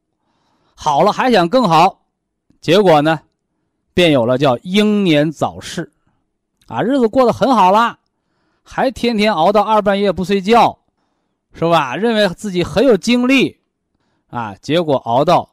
[0.74, 2.00] 好了还想更好，
[2.60, 3.20] 结果呢，
[3.94, 5.92] 便有了叫英年早逝，
[6.66, 7.98] 啊，日子过得很好啦，
[8.64, 10.76] 还天天熬到二半夜不睡觉，
[11.52, 11.94] 是吧？
[11.94, 13.56] 认为自己很有精力，
[14.30, 15.48] 啊，结果熬到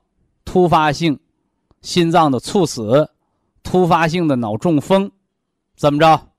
[0.45, 1.19] 突发性
[1.81, 3.07] 心脏的猝死，
[3.67, 5.11] 突发性的脑中风，
[5.75, 6.29] 怎么着？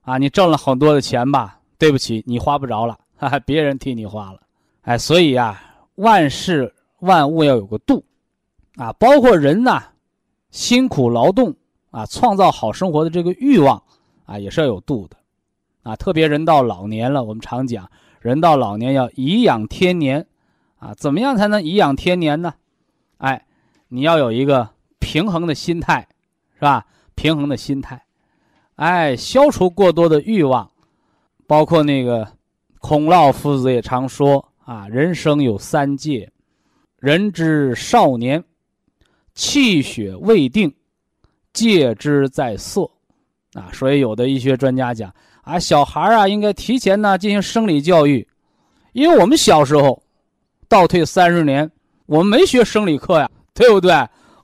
[0.00, 1.60] 啊，你挣了很多的钱吧？
[1.76, 4.40] 对不起，你花不着了，哈哈，别人替你花了。
[4.80, 5.62] 哎，所以啊，
[5.96, 8.02] 万事万物要有个度，
[8.76, 9.82] 啊，包括人呐，
[10.50, 11.54] 辛苦劳动
[11.90, 13.80] 啊，创造好生活的这个欲望
[14.24, 15.16] 啊，也是要有度的，
[15.82, 17.90] 啊，特别人到老年了，我们常讲，
[18.20, 20.26] 人到老年要颐养天年，
[20.78, 22.54] 啊，怎么样才能颐养天年呢？
[23.18, 23.44] 哎，
[23.88, 26.08] 你要有一个平衡的心态，
[26.60, 26.84] 是吧？
[27.14, 28.00] 平衡的心态，
[28.76, 30.70] 哎，消除过多的欲望，
[31.46, 32.30] 包括那个
[32.80, 34.46] 孔老夫子也常说。
[34.66, 36.30] 啊，人生有三界，
[37.00, 38.44] 人之少年，
[39.34, 40.72] 气血未定，
[41.52, 42.88] 戒之在色。
[43.54, 48.28] 啊，所以有的医学专家讲啊，小孩啊应该提前呢进行生理教育，
[48.92, 50.00] 因为我们小时候，
[50.68, 51.68] 倒退三十年，
[52.06, 53.92] 我们没学生理课呀，对不对？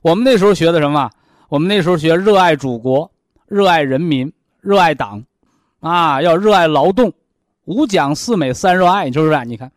[0.01, 1.09] 我们那时候学的什么？
[1.49, 3.09] 我们那时候学热爱祖国，
[3.47, 5.23] 热爱人民，热爱党，
[5.79, 7.13] 啊，要热爱劳动，
[7.65, 9.45] 五讲四美三热爱，是不是？
[9.45, 9.71] 你看。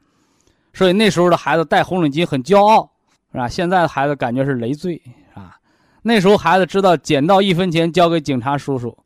[0.73, 2.91] 所以那时候的孩子戴红领巾很骄傲，
[3.33, 3.49] 是吧？
[3.49, 5.01] 现在的孩子感觉是累赘，
[5.35, 5.57] 啊。
[6.03, 8.97] 那时候孩子知道捡到一分钱交给警察叔叔，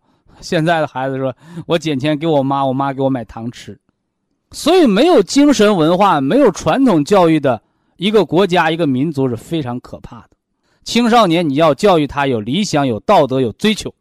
[0.41, 1.35] 现在的孩子说
[1.67, 3.79] ：“我捡钱给我妈，我妈给我买糖吃。”
[4.53, 7.61] 所以没有精神文化、没有传统教育的
[7.97, 10.34] 一个国家、一个民族是非常可怕的。
[10.85, 13.93] 青少年你要教育他有理想、有道德、有追求。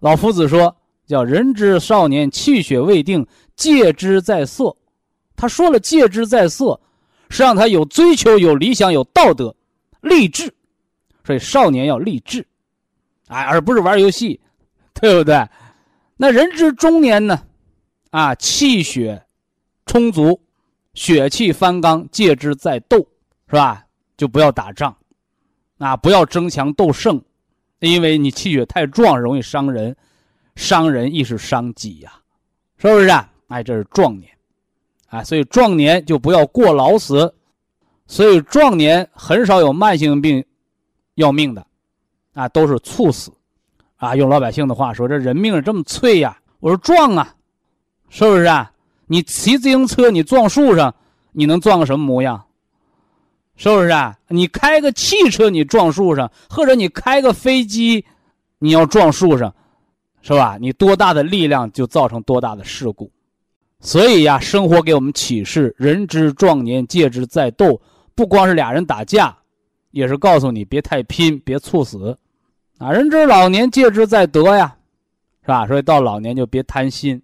[0.00, 4.76] 老夫子说：“叫人之少年，气血未定，戒之在色。”
[5.36, 6.80] 他说了：“戒之在色，
[7.30, 9.54] 是让他有追求、有理想、有道德、
[10.00, 10.52] 励志。
[11.24, 12.44] 所以少年要励志，
[13.28, 14.40] 哎，而不是玩游戏，
[15.00, 15.48] 对不对？
[16.16, 17.40] 那人之中年呢？
[18.10, 19.24] 啊，气血
[19.86, 20.40] 充足，
[20.94, 22.98] 血气方刚，戒之在斗，
[23.48, 23.84] 是吧？
[24.16, 24.96] 就不要打仗，
[25.82, 27.20] 啊，不要争强斗胜，
[27.80, 29.96] 因为你气血太壮，容易伤人，
[30.54, 32.12] 伤人亦是伤己呀，
[32.78, 33.10] 是不是？
[33.48, 34.30] 哎，这是壮年。”
[35.10, 37.34] 啊，所以壮年就不要过劳死，
[38.06, 40.42] 所以壮年很少有慢性病
[41.16, 41.66] 要命的，
[42.32, 43.30] 啊，都是猝死，
[43.96, 46.38] 啊，用老百姓的话说，这人命这么脆呀！
[46.60, 47.34] 我说撞啊，
[48.08, 48.72] 是不是啊？
[49.06, 50.94] 你骑自行车你撞树上，
[51.32, 52.42] 你能撞个什么模样？
[53.62, 54.18] 是不是啊？
[54.26, 58.04] 你开个汽车你撞树上，或者你开个飞机，
[58.58, 59.54] 你要撞树上，
[60.20, 60.58] 是吧？
[60.60, 63.08] 你多大的力量就造成多大的事故。
[63.78, 67.80] 所以呀，生活给我们启示：人之壮年，戒之在斗。
[68.16, 69.32] 不光是俩人打架，
[69.92, 72.18] 也是告诉你别太拼，别猝死。
[72.78, 74.76] 啊，人之老年，戒之在德呀，
[75.42, 75.68] 是吧？
[75.68, 77.22] 所以到老年就别贪心，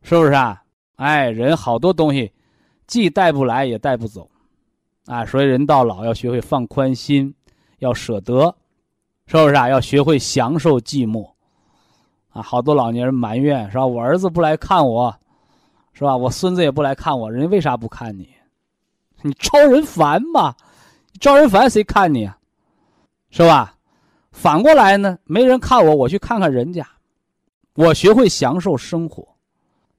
[0.00, 0.62] 是不是啊？
[0.94, 2.30] 哎，人好多东西，
[2.86, 4.30] 既带不来也带不走，
[5.06, 7.34] 啊，所以人到老要学会放宽心，
[7.78, 8.54] 要舍得，
[9.26, 9.68] 是不是啊？
[9.68, 11.28] 要学会享受寂寞。
[12.30, 13.86] 啊，好多老年人埋怨，是吧？
[13.86, 15.14] 我儿子不来看我。
[15.92, 16.14] 是吧？
[16.14, 18.28] 我孙子也不来看我，人家为啥不看你？
[19.22, 20.54] 你招人烦嘛？
[21.18, 22.36] 招人烦谁看你啊？
[23.30, 23.74] 是吧？
[24.30, 26.86] 反过来呢，没人看我，我去看看人家，
[27.76, 29.26] 我学会享受生活。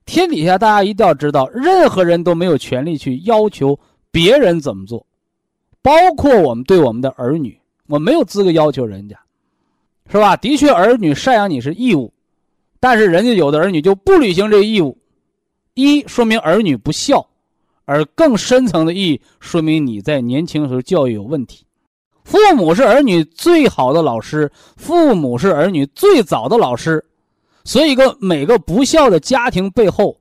[0.06, 3.80] 天底下大家一定要知道，任何人都没有权利去要求
[4.18, 5.06] 别人怎么做，
[5.84, 9.16] 包括我们对我们的儿女，我没有资格要求人家，
[10.10, 10.36] 是吧？
[10.36, 12.12] 的确，儿女赡养你是义务，
[12.80, 14.98] 但是人家有的儿女就不履行这个义务。
[15.76, 17.28] 一说明儿女不孝，
[17.86, 21.64] 而更深层的意义说明你在年轻时候教育有问题。
[22.24, 27.06] 父母是儿女最好的老师，父母是儿女最早的老师，
[27.64, 30.20] 所以一个每个不孝的家庭背后，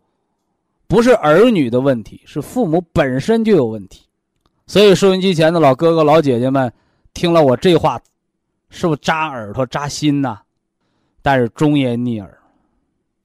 [0.87, 4.07] 不是儿女的问题，是父母本身就有问题。
[4.67, 6.73] 所以收音机前的老哥哥老姐姐们，
[7.15, 8.01] 听了我这话，
[8.69, 10.39] 是不是扎耳朵扎心呐？
[11.23, 12.39] 但是忠言逆耳。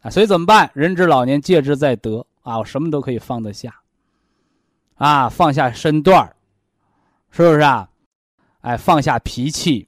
[0.01, 0.70] 啊，所以怎么办？
[0.74, 2.57] 人之老年，戒之在德啊！
[2.57, 3.72] 我什么都可以放得下，
[4.95, 6.26] 啊，放下身段
[7.30, 7.88] 是不是啊？
[8.62, 9.88] 哎，放下脾气，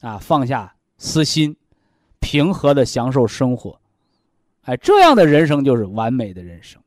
[0.00, 1.56] 啊，放下私心，
[2.20, 3.76] 平和的享受生活，
[4.62, 6.80] 哎，这样的人生就是完美的人生。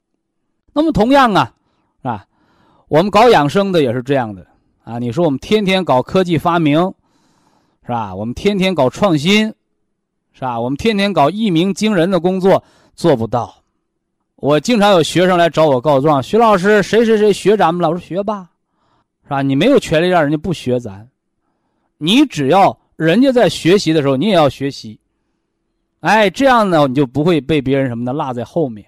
[0.74, 1.54] 那么同样啊，
[2.02, 2.26] 啊，
[2.88, 4.46] 我们搞养生的也是这样的
[4.84, 5.00] 啊。
[5.00, 6.80] 你说我们天天搞科技发明，
[7.84, 8.14] 是吧？
[8.14, 9.54] 我们天天搞创新。
[10.36, 10.60] 是吧？
[10.60, 12.64] 我们天天搞一鸣惊人的工作，
[12.96, 13.54] 做不到。
[14.38, 17.90] 我经常有学生来找我告状，徐老师，谁谁谁学咱们了？
[17.90, 18.50] 我说学吧，
[19.26, 19.44] 是吧？
[19.44, 21.08] 你没有权利让人家不学咱，
[22.00, 25.00] 你只要人家在学习的时候，你也要学习。
[26.00, 28.84] 哎，这样呢，你就不会被别人什么的落在后面，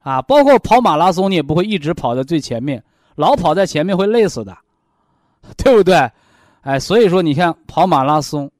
[0.00, 2.82] 啊，包括跑马拉松，你也不会一直跑在最前面，
[3.14, 4.56] 老跑在前面会累死的，
[5.56, 6.10] 对不对？
[6.62, 8.50] 哎，所以说你看跑马拉松，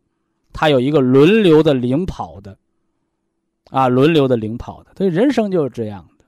[0.52, 2.56] 它有一个轮流的领跑的，
[3.70, 6.24] 啊，轮流的领跑的，所以人生就是这样的，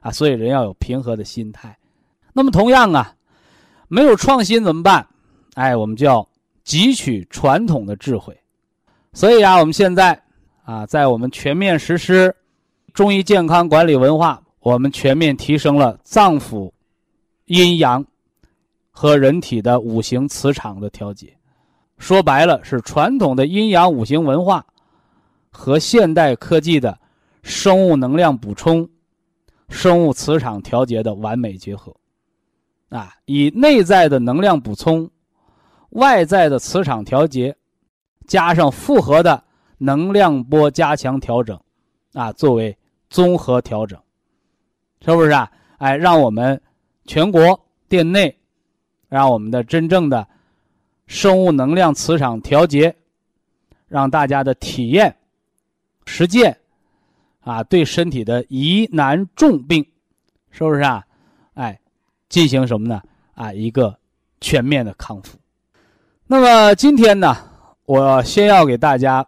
[0.00, 1.76] 啊，所以人要有平和的心态。
[2.32, 3.14] 那么同样啊，
[3.88, 5.06] 没有创新怎么办？
[5.54, 6.26] 哎，我们就要
[6.64, 8.36] 汲取传统的智慧。
[9.12, 10.20] 所以啊，我们现在。
[10.66, 12.34] 啊，在我们全面实施
[12.94, 16.72] 中医健康管理文化，我们全面提升了脏腑
[17.44, 18.02] 阴阳
[18.90, 21.36] 和人体的五行磁场的调节。
[21.98, 24.64] 说白了，是传统的阴阳五行文化
[25.50, 26.98] 和现代科技的
[27.42, 28.88] 生物能量补充、
[29.68, 31.94] 生物磁场调节的完美结合。
[32.88, 35.10] 啊，以内在的能量补充、
[35.90, 37.54] 外在的磁场调节，
[38.26, 39.44] 加上复合的。
[39.76, 41.60] 能量波加强调整，
[42.14, 42.74] 啊，作为
[43.10, 44.00] 综合调整，
[45.04, 45.50] 是不是啊？
[45.78, 46.60] 哎，让我们
[47.04, 48.38] 全国店内，
[49.08, 50.26] 让我们的真正的
[51.06, 52.96] 生物能量磁场调节，
[53.86, 55.14] 让大家的体验、
[56.06, 56.58] 实践，
[57.40, 59.86] 啊，对身体的疑难重病，
[60.50, 61.04] 是不是啊？
[61.54, 61.78] 哎，
[62.28, 63.02] 进行什么呢？
[63.34, 63.98] 啊，一个
[64.40, 65.38] 全面的康复。
[66.26, 67.36] 那么今天呢，
[67.84, 69.26] 我先要给大家。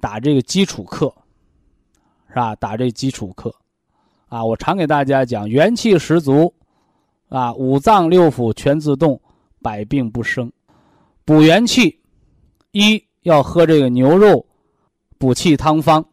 [0.00, 1.14] 打这个基础课，
[2.28, 2.54] 是吧？
[2.56, 3.54] 打这基础课，
[4.34, 6.52] 啊，我常给大家讲，元气十足，
[7.28, 9.20] 啊，五脏六腑全自动，
[9.62, 10.50] 百病不生。
[11.24, 12.00] 补元气，
[12.72, 14.44] 一要喝这个牛肉
[15.18, 16.04] 补气汤方，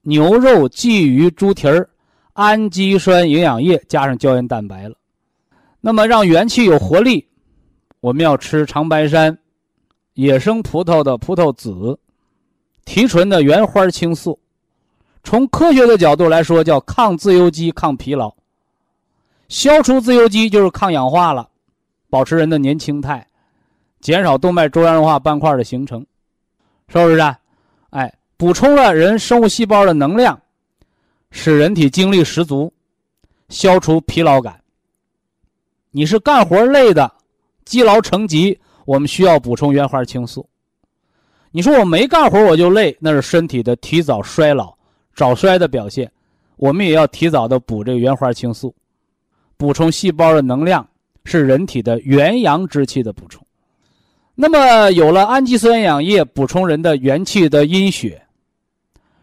[0.00, 1.88] 牛肉、鲫鱼、猪蹄儿、
[2.32, 4.96] 氨基酸营养液加上胶原蛋白了。
[5.80, 7.24] 那么让元气有活力，
[8.00, 9.38] 我们要吃长白山
[10.14, 11.96] 野生葡萄的葡萄籽。
[12.84, 14.36] 提纯的原花青素，
[15.22, 18.34] 从科学的角度来说，叫抗自由基、抗疲劳。
[19.48, 21.48] 消除自由基就是抗氧化了，
[22.08, 23.26] 保持人的年轻态，
[24.00, 26.04] 减少动脉粥样硬化斑块的形成，
[26.88, 27.18] 是不是？
[27.18, 27.38] 啊？
[27.90, 30.40] 哎，补充了人生物细胞的能量，
[31.30, 32.72] 使人体精力十足，
[33.48, 34.58] 消除疲劳感。
[35.90, 37.12] 你是干活累的，
[37.64, 40.48] 积劳成疾，我们需要补充原花青素。
[41.50, 44.74] 你说我没干活我就累，那是身体的提早衰老、
[45.14, 46.10] 早衰的表现。
[46.56, 48.74] 我们也要提早的补这个原花青素，
[49.56, 50.86] 补充细胞的能量，
[51.24, 53.44] 是人体的元阳之气的补充。
[54.34, 58.22] 那么有了氨基酸营养液补充人的元气的阴血，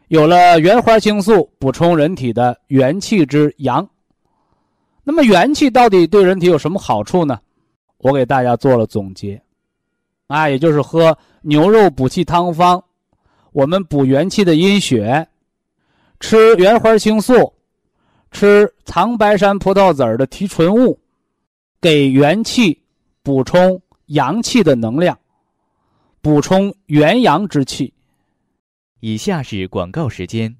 [0.09, 3.87] 有了原花青素补充人体的元气之阳。
[5.03, 7.39] 那么元气到底对人体有什么好处呢？
[7.99, 9.41] 我给大家做了总结，
[10.27, 11.17] 啊，也就是喝。
[11.41, 12.83] 牛肉补气汤方，
[13.51, 15.27] 我们补元气的阴血，
[16.19, 17.53] 吃原花青素，
[18.31, 20.99] 吃长白山葡萄籽儿的提纯物，
[21.79, 22.81] 给元气
[23.23, 25.17] 补充阳气的能量，
[26.21, 27.93] 补充元阳之气。
[28.99, 30.53] 以下是广告时间。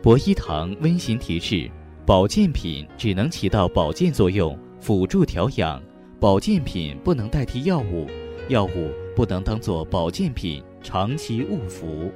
[0.00, 1.68] 博一堂温馨提示：
[2.06, 5.82] 保健品只能起到保健作用，辅助调养，
[6.20, 8.06] 保健品不能代替药物。
[8.48, 12.12] 药物不能当做保健品长期误服。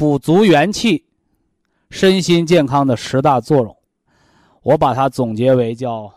[0.00, 1.04] 补足元气，
[1.90, 3.76] 身心健康的十大作用，
[4.62, 6.10] 我把它总结为叫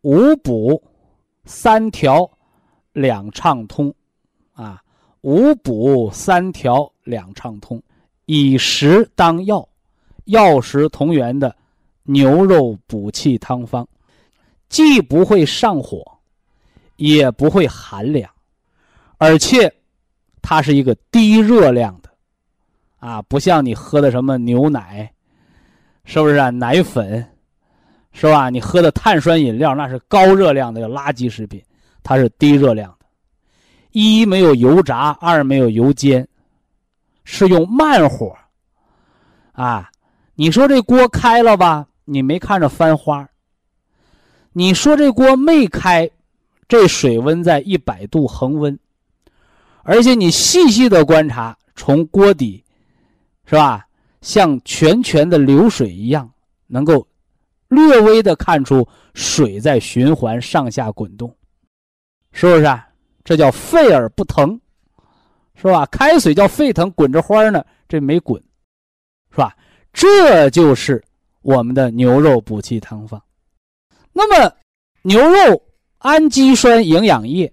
[0.00, 0.82] 五补
[1.44, 2.28] 三调
[2.94, 3.94] 两畅通
[4.54, 4.82] 啊，
[5.20, 7.80] 五补三调两畅通，
[8.24, 9.68] 以食当药，
[10.24, 11.54] 药食同源的
[12.02, 13.86] 牛肉补气汤方。
[14.68, 16.02] 既不会上火，
[16.96, 18.28] 也不会寒凉，
[19.16, 19.72] 而且
[20.42, 22.05] 它是一个低热量的，
[23.06, 25.08] 啊，不像你喝的什么牛奶，
[26.04, 26.50] 是不是啊？
[26.50, 27.24] 奶粉，
[28.10, 28.50] 是吧？
[28.50, 31.62] 你喝的碳酸饮料那是高热量的垃圾食品，
[32.02, 33.06] 它是低热量的，
[33.92, 36.26] 一没有油炸，二没有油煎，
[37.22, 38.36] 是用慢火，
[39.52, 39.88] 啊，
[40.34, 41.86] 你说这锅开了吧？
[42.06, 43.24] 你没看着翻花。
[44.52, 46.10] 你说这锅没开，
[46.66, 48.76] 这水温在一百度恒温，
[49.84, 52.64] 而且你细细的观察，从锅底，
[53.46, 53.86] 是吧？
[54.20, 56.28] 像泉泉的流水一样，
[56.66, 57.06] 能够
[57.68, 61.32] 略微的看出水在循环上下滚动，
[62.32, 62.64] 是不是？
[62.64, 62.88] 啊？
[63.24, 64.60] 这叫沸而不腾，
[65.54, 65.86] 是吧？
[65.86, 68.42] 开水叫沸腾，滚着花呢，这没滚，
[69.30, 69.56] 是吧？
[69.92, 71.02] 这就是
[71.42, 73.22] 我们的牛肉补气汤方。
[74.12, 74.56] 那么，
[75.02, 75.62] 牛肉
[75.98, 77.52] 氨基酸营养液，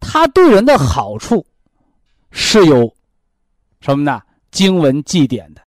[0.00, 1.46] 它对人的好处
[2.30, 2.94] 是有
[3.80, 4.20] 什么呢？
[4.52, 5.62] 经文记点的，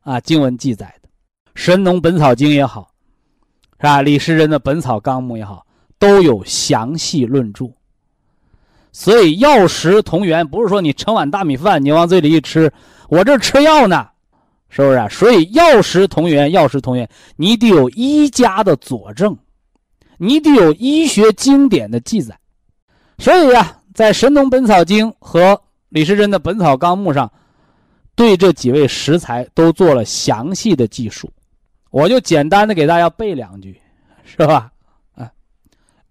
[0.00, 1.08] 啊，经文记载的，
[1.56, 2.88] 《神农本草经》也好，
[3.78, 4.00] 是吧？
[4.00, 5.66] 李时珍的《本草纲目》也好，
[5.98, 7.66] 都有详细论著。
[8.92, 12.72] 所以药食同源，不是说你盛碗大米饭，你往嘴里一吃，
[13.08, 14.08] 我这吃药呢，
[14.70, 15.08] 是不是？
[15.10, 19.36] 所以药食同源，药食同源，你得有医家的佐证，
[20.16, 22.38] 你得有医学经典的记载。
[23.18, 27.30] 所以呀，在《神农本草经》和李时珍的《本草纲目》上，
[28.18, 31.30] 对这几位食材都做了详细的记述。
[31.90, 33.80] 我就简单的给大家背两句，
[34.24, 34.72] 是吧？
[35.14, 35.30] 啊，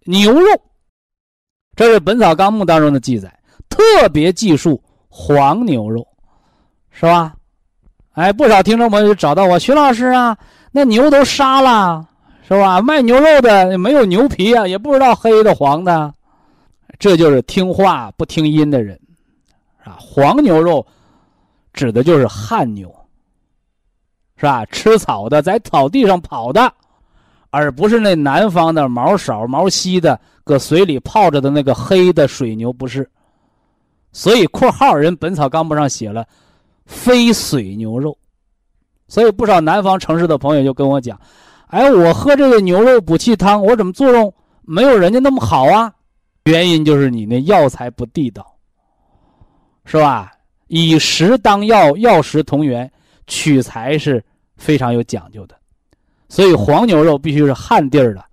[0.05, 0.47] 牛肉。
[1.75, 3.37] 这是《本草纲目》当中的记载，
[3.67, 6.07] 特别记述黄牛肉，
[6.91, 7.35] 是吧？
[8.13, 10.35] 哎，不少听众朋友就找到我，徐老师啊，
[10.71, 12.07] 那牛都杀了，
[12.47, 12.81] 是吧？
[12.81, 16.13] 卖牛肉的没有牛皮啊，也不知道黑的黄的，
[16.97, 18.97] 这就是听话不听音的人，
[19.83, 20.87] 啊，黄牛肉
[21.77, 22.93] 指的就是汗牛，
[24.35, 24.65] 是吧？
[24.65, 26.73] 吃草的，在草地上跑的，
[27.51, 30.19] 而不是那南方的毛少毛稀的。
[30.43, 33.05] 搁水里泡着的那个黑的水牛不是，
[34.13, 36.25] 所以（括号）人《本草纲目》上写了
[36.87, 38.17] “非水牛肉”，
[39.09, 41.19] 所以不少南方城市的朋友就跟我讲
[41.67, 45.93] ：“哎，我喝这个牛肉补气汤，我怎么作用没有人家那么好啊？”
[46.47, 48.55] 原因就是你那药材不地道，
[49.83, 50.31] 是吧？
[50.67, 52.89] 以食当药，药食同源，
[53.25, 54.23] 取材是
[54.55, 55.55] 非常有讲究的，
[56.29, 58.23] 所以黄牛肉必须是旱地儿的。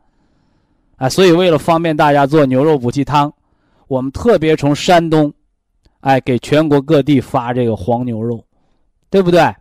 [0.97, 3.33] 啊，所以为了方便大家做牛肉补气汤，
[3.89, 5.33] 我们特别从山东，
[6.01, 8.45] 哎，给全国各地发这个黄牛肉，
[9.11, 9.53] 对不对？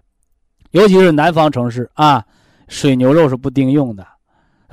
[0.71, 2.24] 尤其是南方城市啊，
[2.67, 4.07] 水牛肉是不定用的，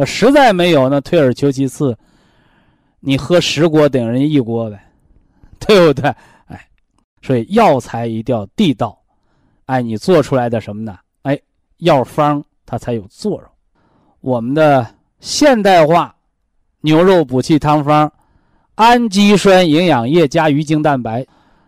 [0.06, 1.96] 实在没有，那退而求其次，
[3.00, 4.78] 你喝十锅顶人家一锅呗，
[5.58, 6.14] 对不对？
[7.22, 8.98] 所以药材一定要地道，
[9.66, 10.98] 哎，你做出来的什么呢？
[11.22, 11.38] 哎，
[11.78, 13.42] 药方它才有作用。
[14.20, 14.86] 我们的
[15.20, 16.14] 现代化。
[16.82, 18.10] 牛肉补气汤方，
[18.76, 21.20] 氨基酸营养液加鱼精蛋白，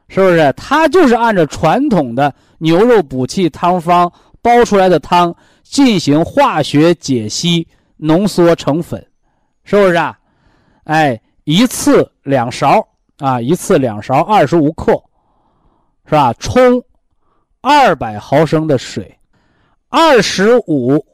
[0.08, 0.50] 是不是？
[0.54, 9.06] 它就是按照传统的牛肉补气汤方煲出来的汤进行化学解析，浓缩成粉，
[9.64, 10.18] 是不是啊？
[10.84, 12.82] 哎，一次两勺
[13.18, 14.98] 啊，一次两勺，二十五克，
[16.06, 16.32] 是吧？
[16.34, 16.82] 冲
[17.60, 19.18] 二百毫升的水，
[19.88, 21.04] 二十五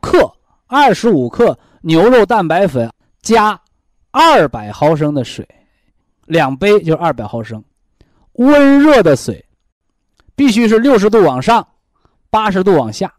[0.00, 0.32] 克，
[0.66, 2.90] 二十五克牛肉蛋白粉。
[3.20, 3.60] 加
[4.10, 5.46] 二百毫升的水，
[6.26, 7.62] 两杯就是二百毫升。
[8.34, 9.44] 温热的水
[10.34, 11.66] 必须是六十度往上，
[12.30, 13.12] 八十度往下，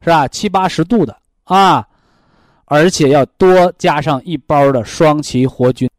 [0.00, 0.26] 是吧？
[0.28, 1.14] 七八十度的
[1.44, 1.86] 啊，
[2.66, 5.90] 而且要多加上一包的双歧活菌。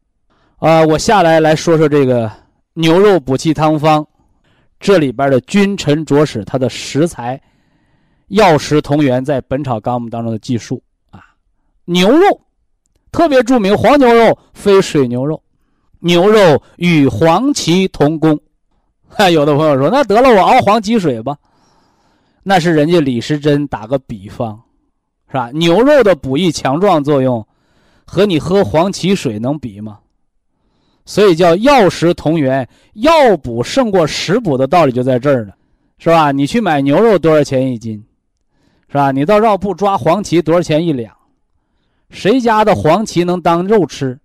[0.56, 2.28] 啊，我下来来说说这个
[2.72, 4.04] 牛肉补气汤方，
[4.80, 7.40] 这里边的君臣佐使，它的食材
[8.28, 11.20] 药食同源，在《本草纲目》当中的记述啊，
[11.84, 12.40] 牛肉。
[13.12, 15.42] 特别著名黄牛肉非水牛肉，
[15.98, 18.40] 牛肉与黄芪同功。
[19.16, 21.36] 哎， 有的朋友说，那得了，我熬黄芪水吧。
[22.44, 24.62] 那是人家李时珍打个比方，
[25.26, 25.50] 是吧？
[25.52, 27.44] 牛肉的补益强壮作用，
[28.06, 29.98] 和你喝黄芪水能比吗？
[31.04, 35.52] 所以叫药食同源，药补胜过食补的道理就在这儿呢，
[35.98, 36.30] 是吧？
[36.30, 38.04] 你去买牛肉多少钱一斤，
[38.88, 39.10] 是吧？
[39.10, 41.12] 你到药铺抓黄芪多少钱一两？
[42.10, 44.18] 谁家的黄芪能当肉吃？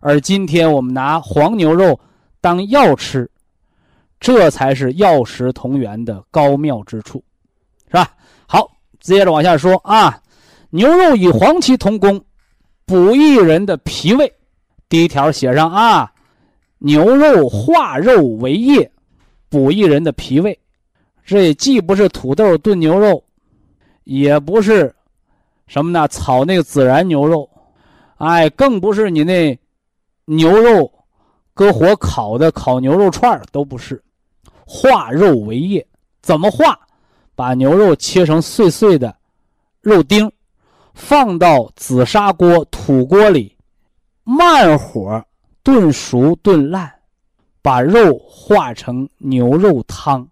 [0.00, 1.98] 而今天我们拿黄牛肉
[2.40, 3.30] 当药吃，
[4.20, 7.24] 这才是药食同源的高妙之处，
[7.86, 8.10] 是吧？
[8.46, 8.70] 好，
[9.00, 10.20] 接着往下说啊，
[10.68, 12.22] 牛肉与黄芪同功，
[12.84, 14.30] 补益人的脾胃。
[14.88, 16.12] 第一条写上啊，
[16.78, 18.90] 牛肉化肉为液，
[19.48, 20.58] 补一人的脾胃。
[21.24, 23.24] 这既不是土豆炖牛肉，
[24.04, 24.94] 也不是。
[25.66, 26.06] 什么呢？
[26.08, 27.48] 炒那个孜然牛肉，
[28.18, 29.58] 哎，更不是你那
[30.26, 30.92] 牛肉
[31.54, 34.02] 搁火烤的烤牛肉串都不是。
[34.66, 35.86] 化肉为液，
[36.20, 36.78] 怎么化？
[37.34, 39.16] 把牛肉切成碎碎的
[39.80, 40.30] 肉丁，
[40.92, 43.53] 放到紫砂锅、土锅里，
[44.24, 45.22] 慢火
[45.62, 46.92] 炖熟炖烂，
[47.62, 50.26] 把肉化成牛肉汤。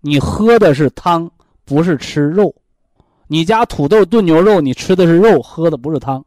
[0.00, 1.30] 你喝的是汤，
[1.64, 2.54] 不是吃肉。
[3.26, 6.24] 你家土豆炖牛肉，你吃的是肉，喝的不是汤，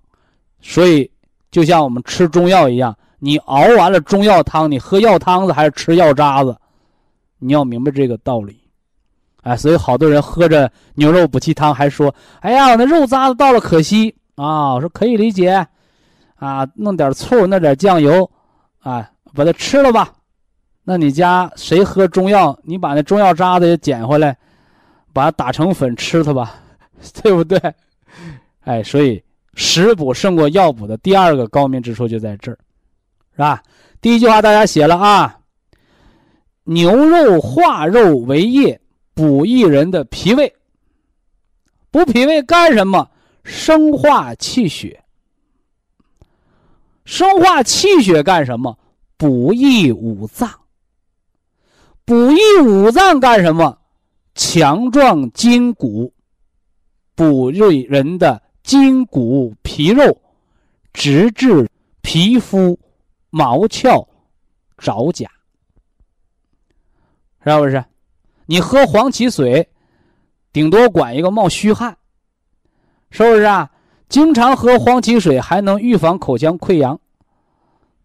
[0.62, 1.10] 所以
[1.52, 6.58] 就像我们吃中药一样，你熬完了中药汤，你喝药汤子还是吃药渣子？
[7.40, 8.60] 你要明白这个道理。
[9.44, 15.66] 哎，所以好多人喝着牛肉补气汤，还说：“哎呀，我那肉渣子倒了可惜啊！”我说可以理解，
[16.38, 18.30] 啊，弄点醋，弄点酱油，
[18.80, 20.14] 啊，把它吃了吧。
[20.84, 22.58] 那你家谁喝中药？
[22.64, 24.38] 你把那中药渣子也捡回来，
[25.14, 26.56] 把它打成粉吃它吧，
[27.22, 27.60] 对不对？
[28.62, 29.22] 哎，所以
[29.56, 32.58] 食补胜过药补的第二个高明之处就在这儿，
[33.34, 33.62] 是吧？
[34.02, 35.40] 第一句话大家写了啊，
[36.64, 38.80] 牛肉化肉为液。
[39.18, 40.54] 补益人的脾胃，
[41.90, 43.10] 补脾胃干什么？
[43.44, 45.04] 生化气血。
[47.08, 48.78] 生化气血干什么？
[49.16, 50.52] 补益五脏。
[52.04, 53.80] 补益五脏干什么？
[54.36, 56.14] 强壮筋骨，
[57.16, 60.22] 补润人的筋骨皮肉，
[60.92, 61.70] 直至
[62.02, 62.78] 皮肤
[63.30, 64.06] 毛窍
[64.78, 65.32] 爪甲，
[67.42, 67.86] 是不是？
[68.48, 69.70] 你喝黄芪水，
[70.52, 71.98] 顶多管一个冒虚汗，
[73.10, 73.72] 是不是啊？
[74.10, 77.00] 经常喝黄芪水还能预防口腔溃疡、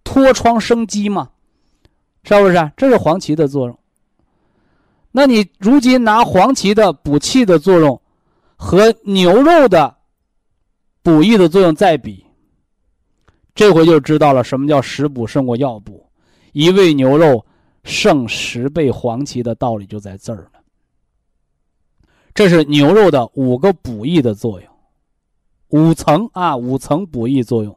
[0.05, 1.31] 脱疮生肌吗？
[2.25, 2.73] 是不是？
[2.77, 3.79] 这是黄芪的作用。
[5.11, 8.01] 那你如今拿黄芪的补气的作用
[8.57, 9.97] 和牛肉的
[11.03, 12.25] 补益的作用再比，
[13.55, 16.07] 这回就知道了什么叫食补胜过药补，
[16.53, 17.45] 一味牛肉。
[17.85, 20.63] 胜十倍黄芪的道理就在这儿了。
[22.33, 24.72] 这是牛肉的五个补益的作用，
[25.73, 27.77] 五层啊，五层补益作用。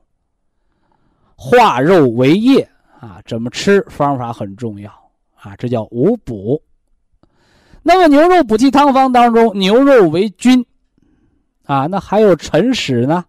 [1.37, 2.69] 化肉为液
[2.99, 4.91] 啊，怎么吃方法很重要
[5.35, 6.61] 啊，这叫五补。
[7.81, 10.65] 那么牛肉补气汤方当中，牛肉为君
[11.63, 13.23] 啊，那还有陈使呢，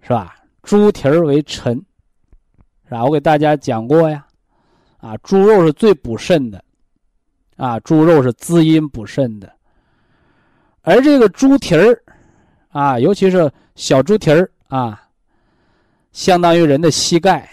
[0.00, 0.34] 是吧？
[0.62, 1.74] 猪蹄儿为臣，
[2.84, 3.04] 是吧？
[3.04, 4.26] 我给大家讲过呀。
[4.96, 6.64] 啊，猪肉是最补肾的，
[7.56, 9.52] 啊，猪肉是滋阴补肾的，
[10.82, 12.00] 而这个猪蹄儿，
[12.72, 15.08] 啊，尤其是小猪蹄儿啊，
[16.10, 17.48] 相当于人的膝盖，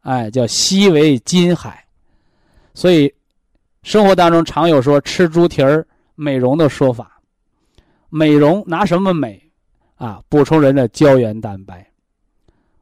[0.00, 1.84] 哎，叫膝为金海，
[2.74, 3.14] 所以
[3.82, 7.20] 生活当中常有说吃猪蹄儿美容的说法，
[8.08, 9.40] 美容拿什么美？
[9.96, 11.88] 啊，补充人的胶原蛋白，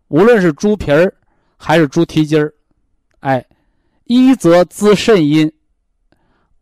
[0.08, 1.12] 无论是猪皮儿
[1.56, 2.54] 还是猪蹄筋儿。
[3.18, 3.44] 哎，
[4.04, 5.52] 一则滋肾阴，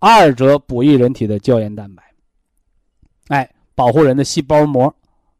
[0.00, 2.02] 二则补益人体的胶原蛋白。
[3.78, 4.92] 保护人的细胞膜，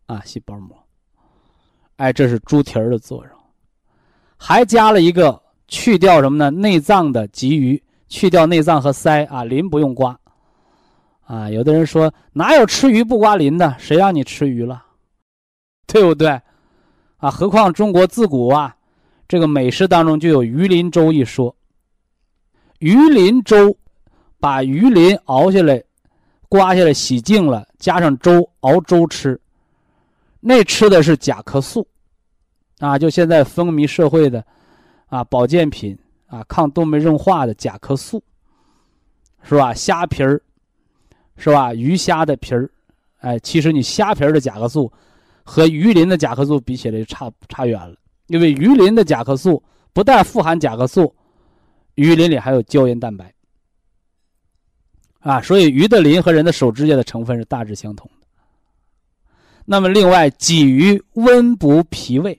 [0.07, 0.79] 啊，细胞膜。
[1.97, 3.33] 哎，这是猪蹄儿的作用，
[4.37, 6.49] 还加了一个去掉什么呢？
[6.49, 10.17] 内脏的鲫鱼，去掉内脏和鳃啊，鳞不用刮。
[11.23, 13.75] 啊，有的人说哪有吃鱼不刮鳞的？
[13.77, 14.85] 谁让你吃鱼了？
[15.89, 16.41] 对不对？
[17.17, 18.77] 啊，何况中国自古啊。
[19.27, 21.57] 这个美食当中就有鱼鳞粥一说。
[22.79, 23.77] 鱼鳞粥，
[24.39, 25.83] 把鱼鳞熬下来、
[26.49, 29.39] 刮下来、洗净了，加上粥熬粥吃，
[30.41, 31.87] 那吃的是甲壳素，
[32.79, 34.45] 啊，就现在风靡社会的，
[35.07, 38.23] 啊，保健品啊，抗动脉硬化的甲壳素，
[39.43, 39.75] 是吧？
[39.75, 40.41] 虾皮儿，
[41.37, 41.75] 是吧？
[41.75, 42.71] 鱼虾的皮儿，
[43.21, 44.91] 哎，其实你虾皮儿的甲壳素
[45.43, 47.95] 和鱼鳞的甲壳素比起来差差远了。
[48.29, 51.15] 因为鱼鳞的甲壳素不但富含甲壳素，
[51.95, 53.33] 鱼鳞里还有胶原蛋白，
[55.21, 58.27] 啊，所以鱼的鳞和人的手指甲的成分是大致相同的。
[59.65, 62.39] 那么，另外鲫鱼温补脾胃，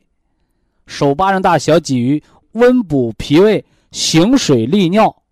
[0.88, 2.24] 手巴掌大小鲫鱼
[2.54, 5.24] 温补脾胃，行水利尿，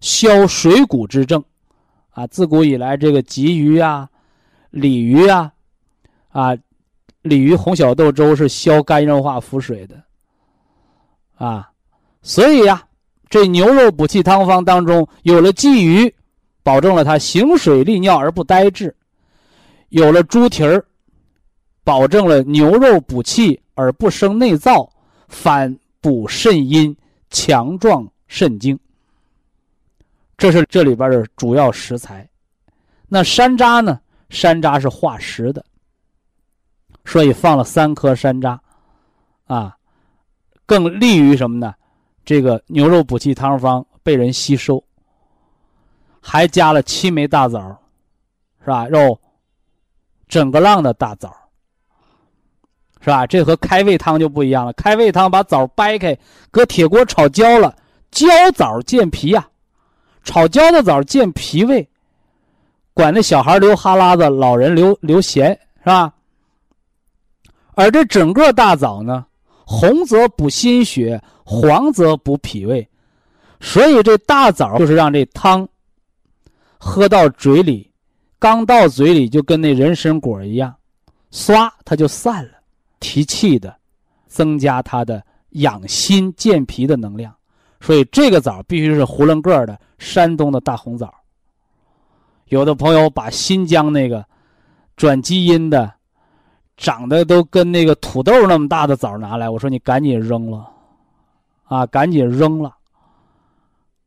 [0.00, 1.44] 消水谷之症，
[2.10, 4.08] 啊，自古以来这个鲫鱼啊、
[4.70, 5.52] 鲤鱼啊，
[6.30, 6.56] 啊。
[7.22, 10.00] 鲤鱼红小豆粥是消肝硬化腹水的，
[11.34, 11.68] 啊，
[12.22, 12.86] 所以呀，
[13.28, 16.14] 这牛肉补气汤方当中有了鲫鱼，
[16.66, 18.92] 保证了它行水利尿而不呆滞；
[19.90, 20.84] 有了猪蹄儿，
[21.84, 24.90] 保证了牛肉补气而不生内燥，
[25.28, 26.96] 反补肾阴，
[27.30, 28.76] 强壮肾精。
[30.36, 32.28] 这是这里边的主要食材。
[33.06, 34.00] 那山楂呢？
[34.28, 35.64] 山楂是化食的。
[37.04, 38.58] 所以放了三颗山楂，
[39.44, 39.76] 啊，
[40.66, 41.72] 更利于什么呢？
[42.24, 44.82] 这个牛肉补气汤方被人吸收。
[46.28, 47.60] 还加了七枚大枣，
[48.60, 48.88] 是吧？
[48.88, 49.16] 肉
[50.26, 51.32] 整个浪的大枣，
[53.00, 53.24] 是吧？
[53.28, 54.72] 这和开胃汤就不一样了。
[54.72, 56.18] 开胃汤把枣掰开，
[56.50, 57.72] 搁铁锅炒焦了，
[58.10, 59.48] 焦枣健脾呀。
[60.24, 61.88] 炒焦的枣健脾胃，
[62.92, 66.12] 管那小孩流哈喇子，老人流流涎，是吧？
[67.76, 69.24] 而这整个大枣呢，
[69.64, 72.88] 红则补心血，黄则补脾胃。
[73.60, 75.66] 所以这大枣就是让这汤
[76.86, 77.90] 喝到嘴里，
[78.38, 80.72] 刚到嘴里就跟那人参果一样，
[81.32, 82.52] 唰它就散了，
[83.00, 83.76] 提气的，
[84.28, 85.20] 增加它的
[85.50, 87.34] 养心健脾的能量。
[87.80, 91.12] 所以这个枣必须是囫囵个的山东的大红枣。
[92.46, 94.24] 有的朋友把新疆那个
[94.96, 95.92] 转基因的、
[96.76, 100.70] 长得都跟那个土豆那么大的枣拿来，我说你赶紧扔了，
[101.64, 102.74] 啊，赶紧扔了，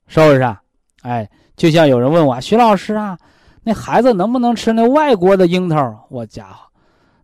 [0.08, 0.58] 是不是？
[1.02, 3.18] 哎，就像有人问我，徐老师啊，
[3.64, 6.08] 那孩子能不能吃那外国的樱桃？
[6.10, 6.72] 我家伙，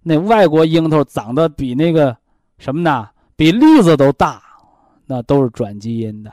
[0.03, 2.15] 那外国樱桃长得比那个
[2.57, 3.07] 什么呢？
[3.37, 4.41] 比栗子都大，
[5.05, 6.31] 那都是转基因的，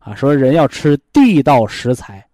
[0.00, 2.24] 啊，说人要吃地道食材。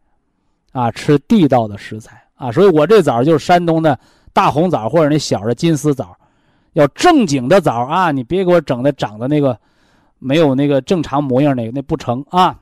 [0.72, 3.96] 啊，吃地道的食材啊，所以我这枣就是山东的
[4.32, 6.16] 大红枣，或者那小的金丝枣，
[6.72, 9.56] 要正经的枣啊，你别给我整的长的那个
[10.18, 12.58] 没有那个正常模样那个，那不成啊。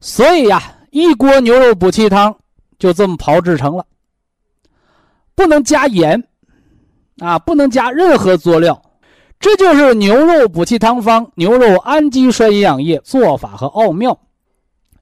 [0.00, 2.38] 所以呀，一锅牛肉补气汤
[2.78, 3.86] 就这么炮制成了，
[5.34, 6.28] 不能加盐
[7.18, 8.80] 啊，不能加任何佐料，
[9.38, 14.18] 这就是牛肉补气汤方牛肉氨基酸营养液做法和奥妙，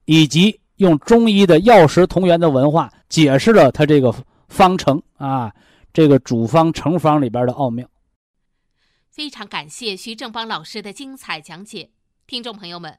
[0.05, 0.61] 以及。
[0.77, 4.15] 用中医的药食同源的文化解释了它这个
[4.47, 5.51] 方程啊，
[5.91, 7.89] 这个主方成方里边的奥妙。
[9.11, 11.89] 非常感谢徐正邦老师的精彩讲解，
[12.27, 12.99] 听众朋友们，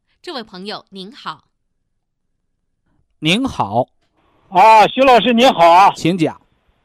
[0.23, 1.45] 这位朋友您好。
[3.17, 3.87] 您好，
[4.49, 6.39] 啊，徐老师您好啊，请讲。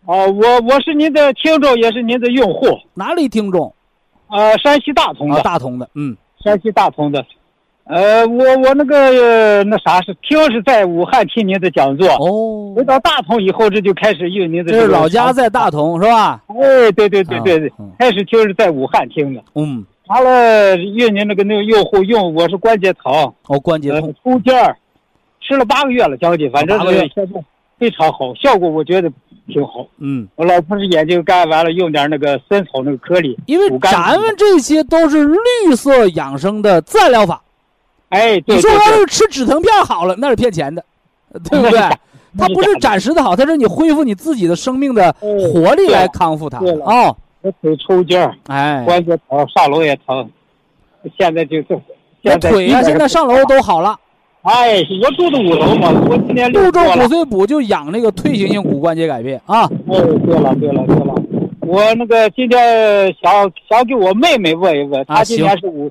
[0.06, 2.66] 哦，我我是您的听众，也是您的用户。
[2.94, 3.74] 哪里听众？
[4.28, 5.42] 呃，山西大同的。
[5.42, 7.26] 大同的，嗯，山西大同的。
[7.84, 14.72] 呃，我我那个那啥是听是在武汉听您的讲座哦，回到大同以后，这就开始用您的。
[14.72, 16.42] 这是老家在大同是吧？
[16.48, 19.44] 哎，对对对对对，开始听是在武汉听的。
[19.54, 23.12] 嗯，完了越您那个那个用户用，我是关节疼
[23.46, 24.76] 哦，关节痛抽筋儿，
[25.40, 27.44] 吃了八个月了将近，反正是现在
[27.78, 29.10] 非常好，效果我觉得
[29.48, 29.86] 挺好。
[29.98, 37.42] 嗯，我老婆是眼睛干，完了用点那个参草那个颗粒，因为咱们这些都是绿色养生的自然疗法。
[38.10, 40.84] 哎，对你说要是吃止疼片好了，那是骗钱的，
[41.50, 41.80] 对不对？
[42.38, 46.58] 它不是暂时的好，它是你恢复你自己的生命的活力来康复它。
[46.58, 50.28] 哦，我腿抽筋儿，哎，关节疼，上楼也疼，
[51.16, 51.80] 现在就这。
[52.22, 53.96] 那腿呀，现在上楼都好了。
[54.42, 59.62] 哎，我住的五楼嘛，我今年六周骨髓补就养那个退行性骨关节改变啊。
[59.62, 61.14] 哎，对了对了对了，
[61.60, 63.30] 我那个今天想
[63.70, 65.88] 想给我妹妹问一问，她今年是五。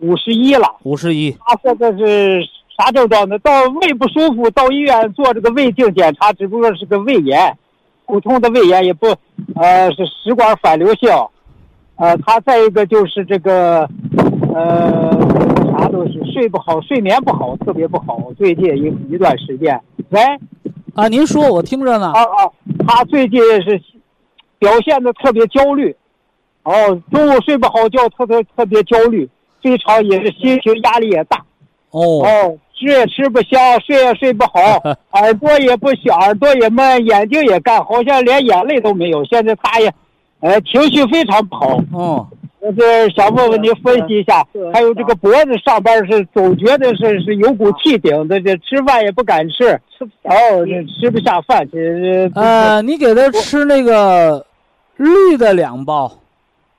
[0.00, 1.30] 五十一了，五十一。
[1.30, 2.42] 她现在是
[2.76, 3.38] 啥症状呢？
[3.38, 7.56] 到胃不舒服，到医院做这个胃镜检查，只不过是个胃炎，
[8.06, 9.06] 普通的胃炎也不，
[9.54, 11.10] 呃，是食管反流性。
[11.96, 13.88] 呃，他再一个就是这个，
[14.54, 15.10] 呃，
[15.72, 18.18] 啥东西睡不好，睡眠不好，特别不好。
[18.36, 19.80] 最近一一段时间，
[20.10, 20.20] 喂，
[20.94, 22.12] 啊，您说，我听着呢。
[22.12, 22.50] 啊啊，
[22.86, 23.80] 他最近是
[24.58, 25.96] 表现的特别焦虑，
[26.64, 26.72] 哦，
[27.10, 29.28] 中午睡不好觉，特别特别焦虑。
[29.62, 31.38] 非常也是心情压力也大，
[31.90, 34.60] 哦哦，吃也吃不香，睡也睡不好，
[35.12, 39.24] 耳朵也不响，耳朵也闷，眼睛也干，好像连眼泪都没有。
[39.24, 39.92] 现在他也，
[40.40, 41.78] 呃，情绪非常不好。
[41.92, 42.26] 嗯，
[42.60, 51.66] 我是想问问您分析一下，还有这个脖子上边是总觉得是是有股气顶的，这吃饭也不敢吃，吃哦，这吃不下饭。
[51.72, 54.44] 这呃，你给他吃那个
[54.96, 56.12] 绿的两包。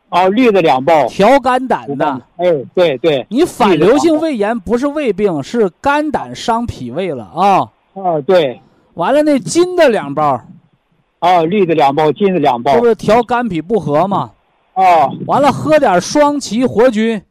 [0.09, 2.21] 啊，绿的两包，调肝胆的。
[2.37, 7.69] 哎，对对，你反流性胃炎不是胃病，是肝胆伤脾胃了啊。
[7.93, 8.61] 啊，对。
[8.93, 10.41] 完了，那金的两包。
[11.19, 12.73] 啊，绿的两包，金的两包。
[12.73, 14.31] 这不是调肝脾不和吗？
[14.73, 15.11] 啊。
[15.25, 17.21] 完了，喝点双歧活菌。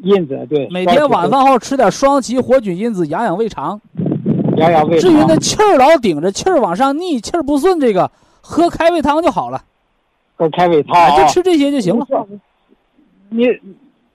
[0.00, 0.68] 因子对。
[0.70, 3.80] 每天晚饭后吃点双歧活菌因子，养养胃肠。
[4.56, 5.00] 养养胃。
[5.00, 8.08] 至于那气儿老顶着，气儿往上逆，气儿不顺，这个
[8.40, 9.64] 喝开胃汤就好了。
[10.38, 12.06] 喝开胃汤，就吃这些就行了。
[13.28, 13.46] 你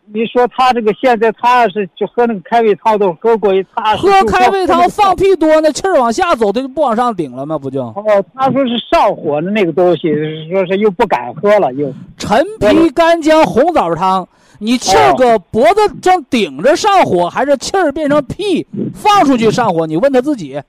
[0.06, 7.58] 你说他这个现在他是就喝那个开胃汤都喝过一，他喝开胃汤放屁多，那气儿往下走，他就不往上顶了吗？
[7.58, 7.82] 不就？
[7.84, 10.10] 哦，他说是上火的那个东西，
[10.50, 14.28] 说是又不敢喝了，又陈皮干姜红枣汤，
[14.60, 19.86] 你气儿搁脖子上顶着上火，还是气儿变成屁放出去上火？
[19.86, 20.62] 你问他自己。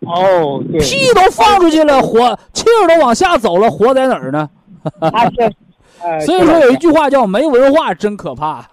[0.00, 4.48] 哦，对，屁都放出去了，火气儿都往下走了，火在哪儿呢？
[6.24, 8.64] 所以说有一句话叫“没文化真可怕”。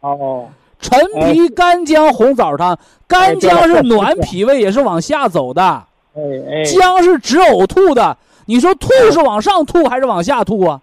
[0.00, 0.48] 哦，
[0.80, 5.62] 陈皮干姜红枣汤，干姜是暖脾胃，也是往下走的。
[5.62, 6.20] 哎
[6.50, 8.16] 哎，姜是止呕吐的。
[8.46, 10.80] 你说吐是往上吐还是往下吐啊？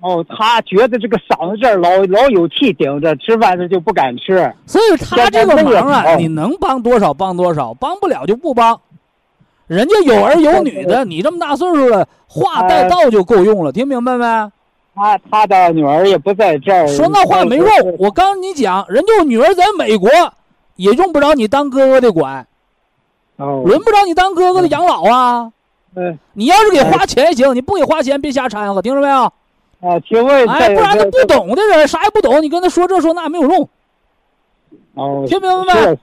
[0.00, 4.52] 哦，他觉得这个嗓子这儿老老有气顶着，吃饭他就不敢吃。
[4.66, 8.78] 所以他这个忙啊，你能帮多少帮多少，帮不了就不帮。
[9.66, 14.24] 人家有儿有女的， 你这么大岁数了，话带到就够用了，听明白没？
[14.96, 17.66] 他他的女儿也不在这儿，说那话没用。
[17.98, 20.08] 我刚跟你讲，人家女儿在美国，
[20.76, 22.46] 也用不着你当哥哥的管，
[23.36, 25.52] 哦，轮不着你当哥哥的养老啊。
[25.96, 29.22] 嗯，你要是给花钱行，你不给花钱别瞎掺和，听着没有？
[29.80, 33.68] 啊，听问，哎，不然他不懂的人啥也不懂，你跟他说这说那没有用。
[34.94, 35.98] 哦，听明白没？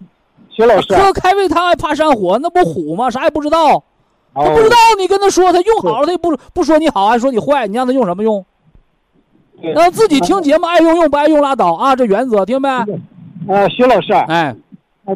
[0.51, 3.09] 徐老师，喝开胃汤还怕上火，那不虎吗？
[3.09, 3.83] 啥也不知道，
[4.33, 8.45] 他不知道你跟他说，他用好了他也不不说你好，还说你坏，你让他用什么用？
[9.75, 11.95] 让自己听节目，爱用用，不爱用拉倒啊！
[11.95, 12.67] 这原则听没？
[13.47, 14.55] 呃，徐老师，哎，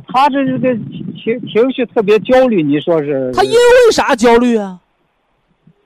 [0.08, 0.76] 他这这个
[1.16, 3.32] 情情绪特别焦虑，你说是？
[3.34, 4.80] 他因为啥焦虑啊？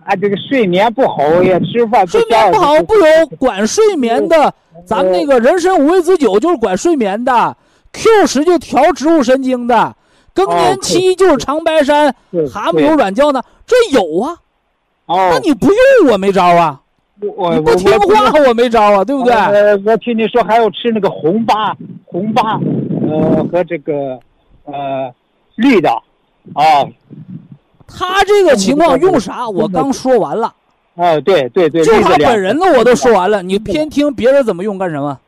[0.03, 3.05] 啊，这个睡眠不好呀，吃饭睡眠不好，不有
[3.37, 4.53] 管睡眠的？
[4.85, 7.55] 咱们那个人参五味子酒就是管睡眠的
[7.93, 9.95] ，Q 十就调植物神经的，
[10.33, 12.13] 更年期就是长白山
[12.51, 14.37] 蛤蟆油软胶呢，这有啊。
[15.05, 16.81] 哦，那你不用我没招啊。
[17.35, 19.33] 我你不听话，我没招啊，对不对？
[19.33, 21.75] 呃，我听你说还要吃那个红八
[22.05, 22.57] 红八，
[23.01, 24.17] 呃，和这个
[24.63, 25.13] 呃
[25.55, 25.89] 绿的，
[26.53, 26.85] 啊。
[27.87, 29.49] 他这个情况用啥？
[29.49, 30.53] 我刚说完了。
[30.95, 31.83] 啊，对对对。
[31.83, 35.19] 就他本人的我都说完了，你偏听别人怎么用干什么？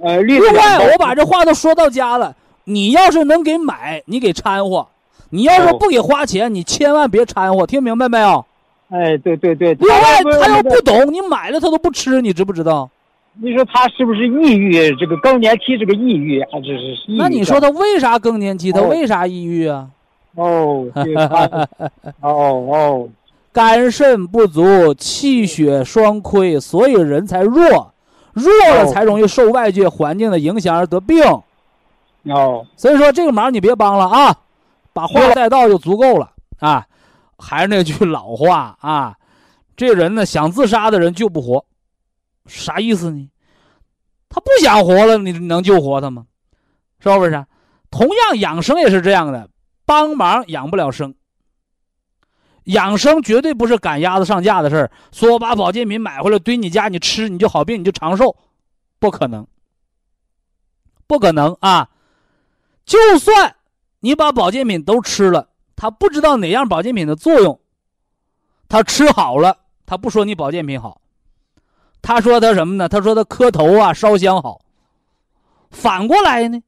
[0.00, 2.34] 呃，另外我把这话都说到家了。
[2.64, 4.86] 你要是能给买，你给掺和；
[5.30, 7.66] 你要是不给花钱，你千万别掺和。
[7.66, 8.44] 听明白没有？
[8.90, 9.74] 哎，对对对。
[9.74, 12.88] 另外，他要不懂，你买了他都不吃，你知不知道？
[13.40, 14.94] 你说他是不是抑郁？
[14.96, 17.04] 这个更年期这个抑郁还是是？
[17.16, 18.72] 那你说他为啥更年期？
[18.72, 19.86] 他为啥抑郁啊？
[20.34, 20.86] 哦，
[22.20, 23.08] 哦哦，
[23.52, 27.92] 肝肾不足，气血双亏，所以人才弱，
[28.38, 31.22] 弱了才容易受外界环境的影响而得病。
[32.24, 34.36] 哦，所以说这个忙你别帮了啊，
[34.92, 36.86] 把话带到就足够了啊。
[37.38, 39.16] 还是那句老话啊，
[39.76, 41.64] 这人呢想自杀的人救不活，
[42.46, 43.30] 啥意思呢？
[44.28, 46.26] 他不想活了，你能救活他吗？
[47.00, 47.46] 是不是？
[47.90, 49.48] 同样养生也是这样的，
[49.86, 51.14] 帮忙养不了生。
[52.68, 54.90] 养生绝对不是赶鸭子上架的事儿。
[55.12, 58.36] 说我把保健品买回来堆你家，你吃你就好病，你就长寿，
[58.98, 59.46] 不可能，
[61.06, 61.90] 不可能啊！
[62.84, 63.56] 就算
[64.00, 65.48] 你把保健品都吃了。
[65.76, 67.60] 他不知道哪样保健品的作用，
[68.68, 71.00] 他吃好了，他不说你保健品好，
[72.02, 72.88] 他说他什么呢？
[72.88, 74.60] 他说他磕头啊烧香好。
[75.70, 76.60] 反过来呢，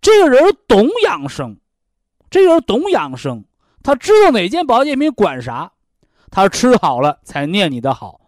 [0.00, 1.56] 这个人懂养生，
[2.28, 3.44] 这个人懂养生，
[3.88, 5.72] 他知道哪件保健品管啥，
[6.30, 8.20] 他吃好了才念你的好。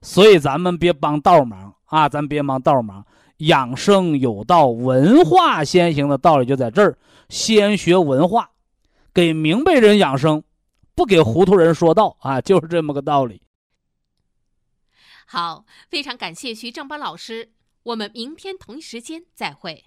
[0.00, 3.04] 所以咱们别帮倒忙啊，咱别忙倒忙。
[3.38, 6.96] 养生有道，文化先行的道理就在这儿，
[7.28, 8.52] 先学文化。
[9.12, 10.44] 给明白人养生，
[10.94, 13.42] 不给糊涂人说道啊，就是这么个道理。
[15.26, 17.50] 好，非常感谢徐正邦老师，
[17.82, 19.86] 我们明天同一时间再会。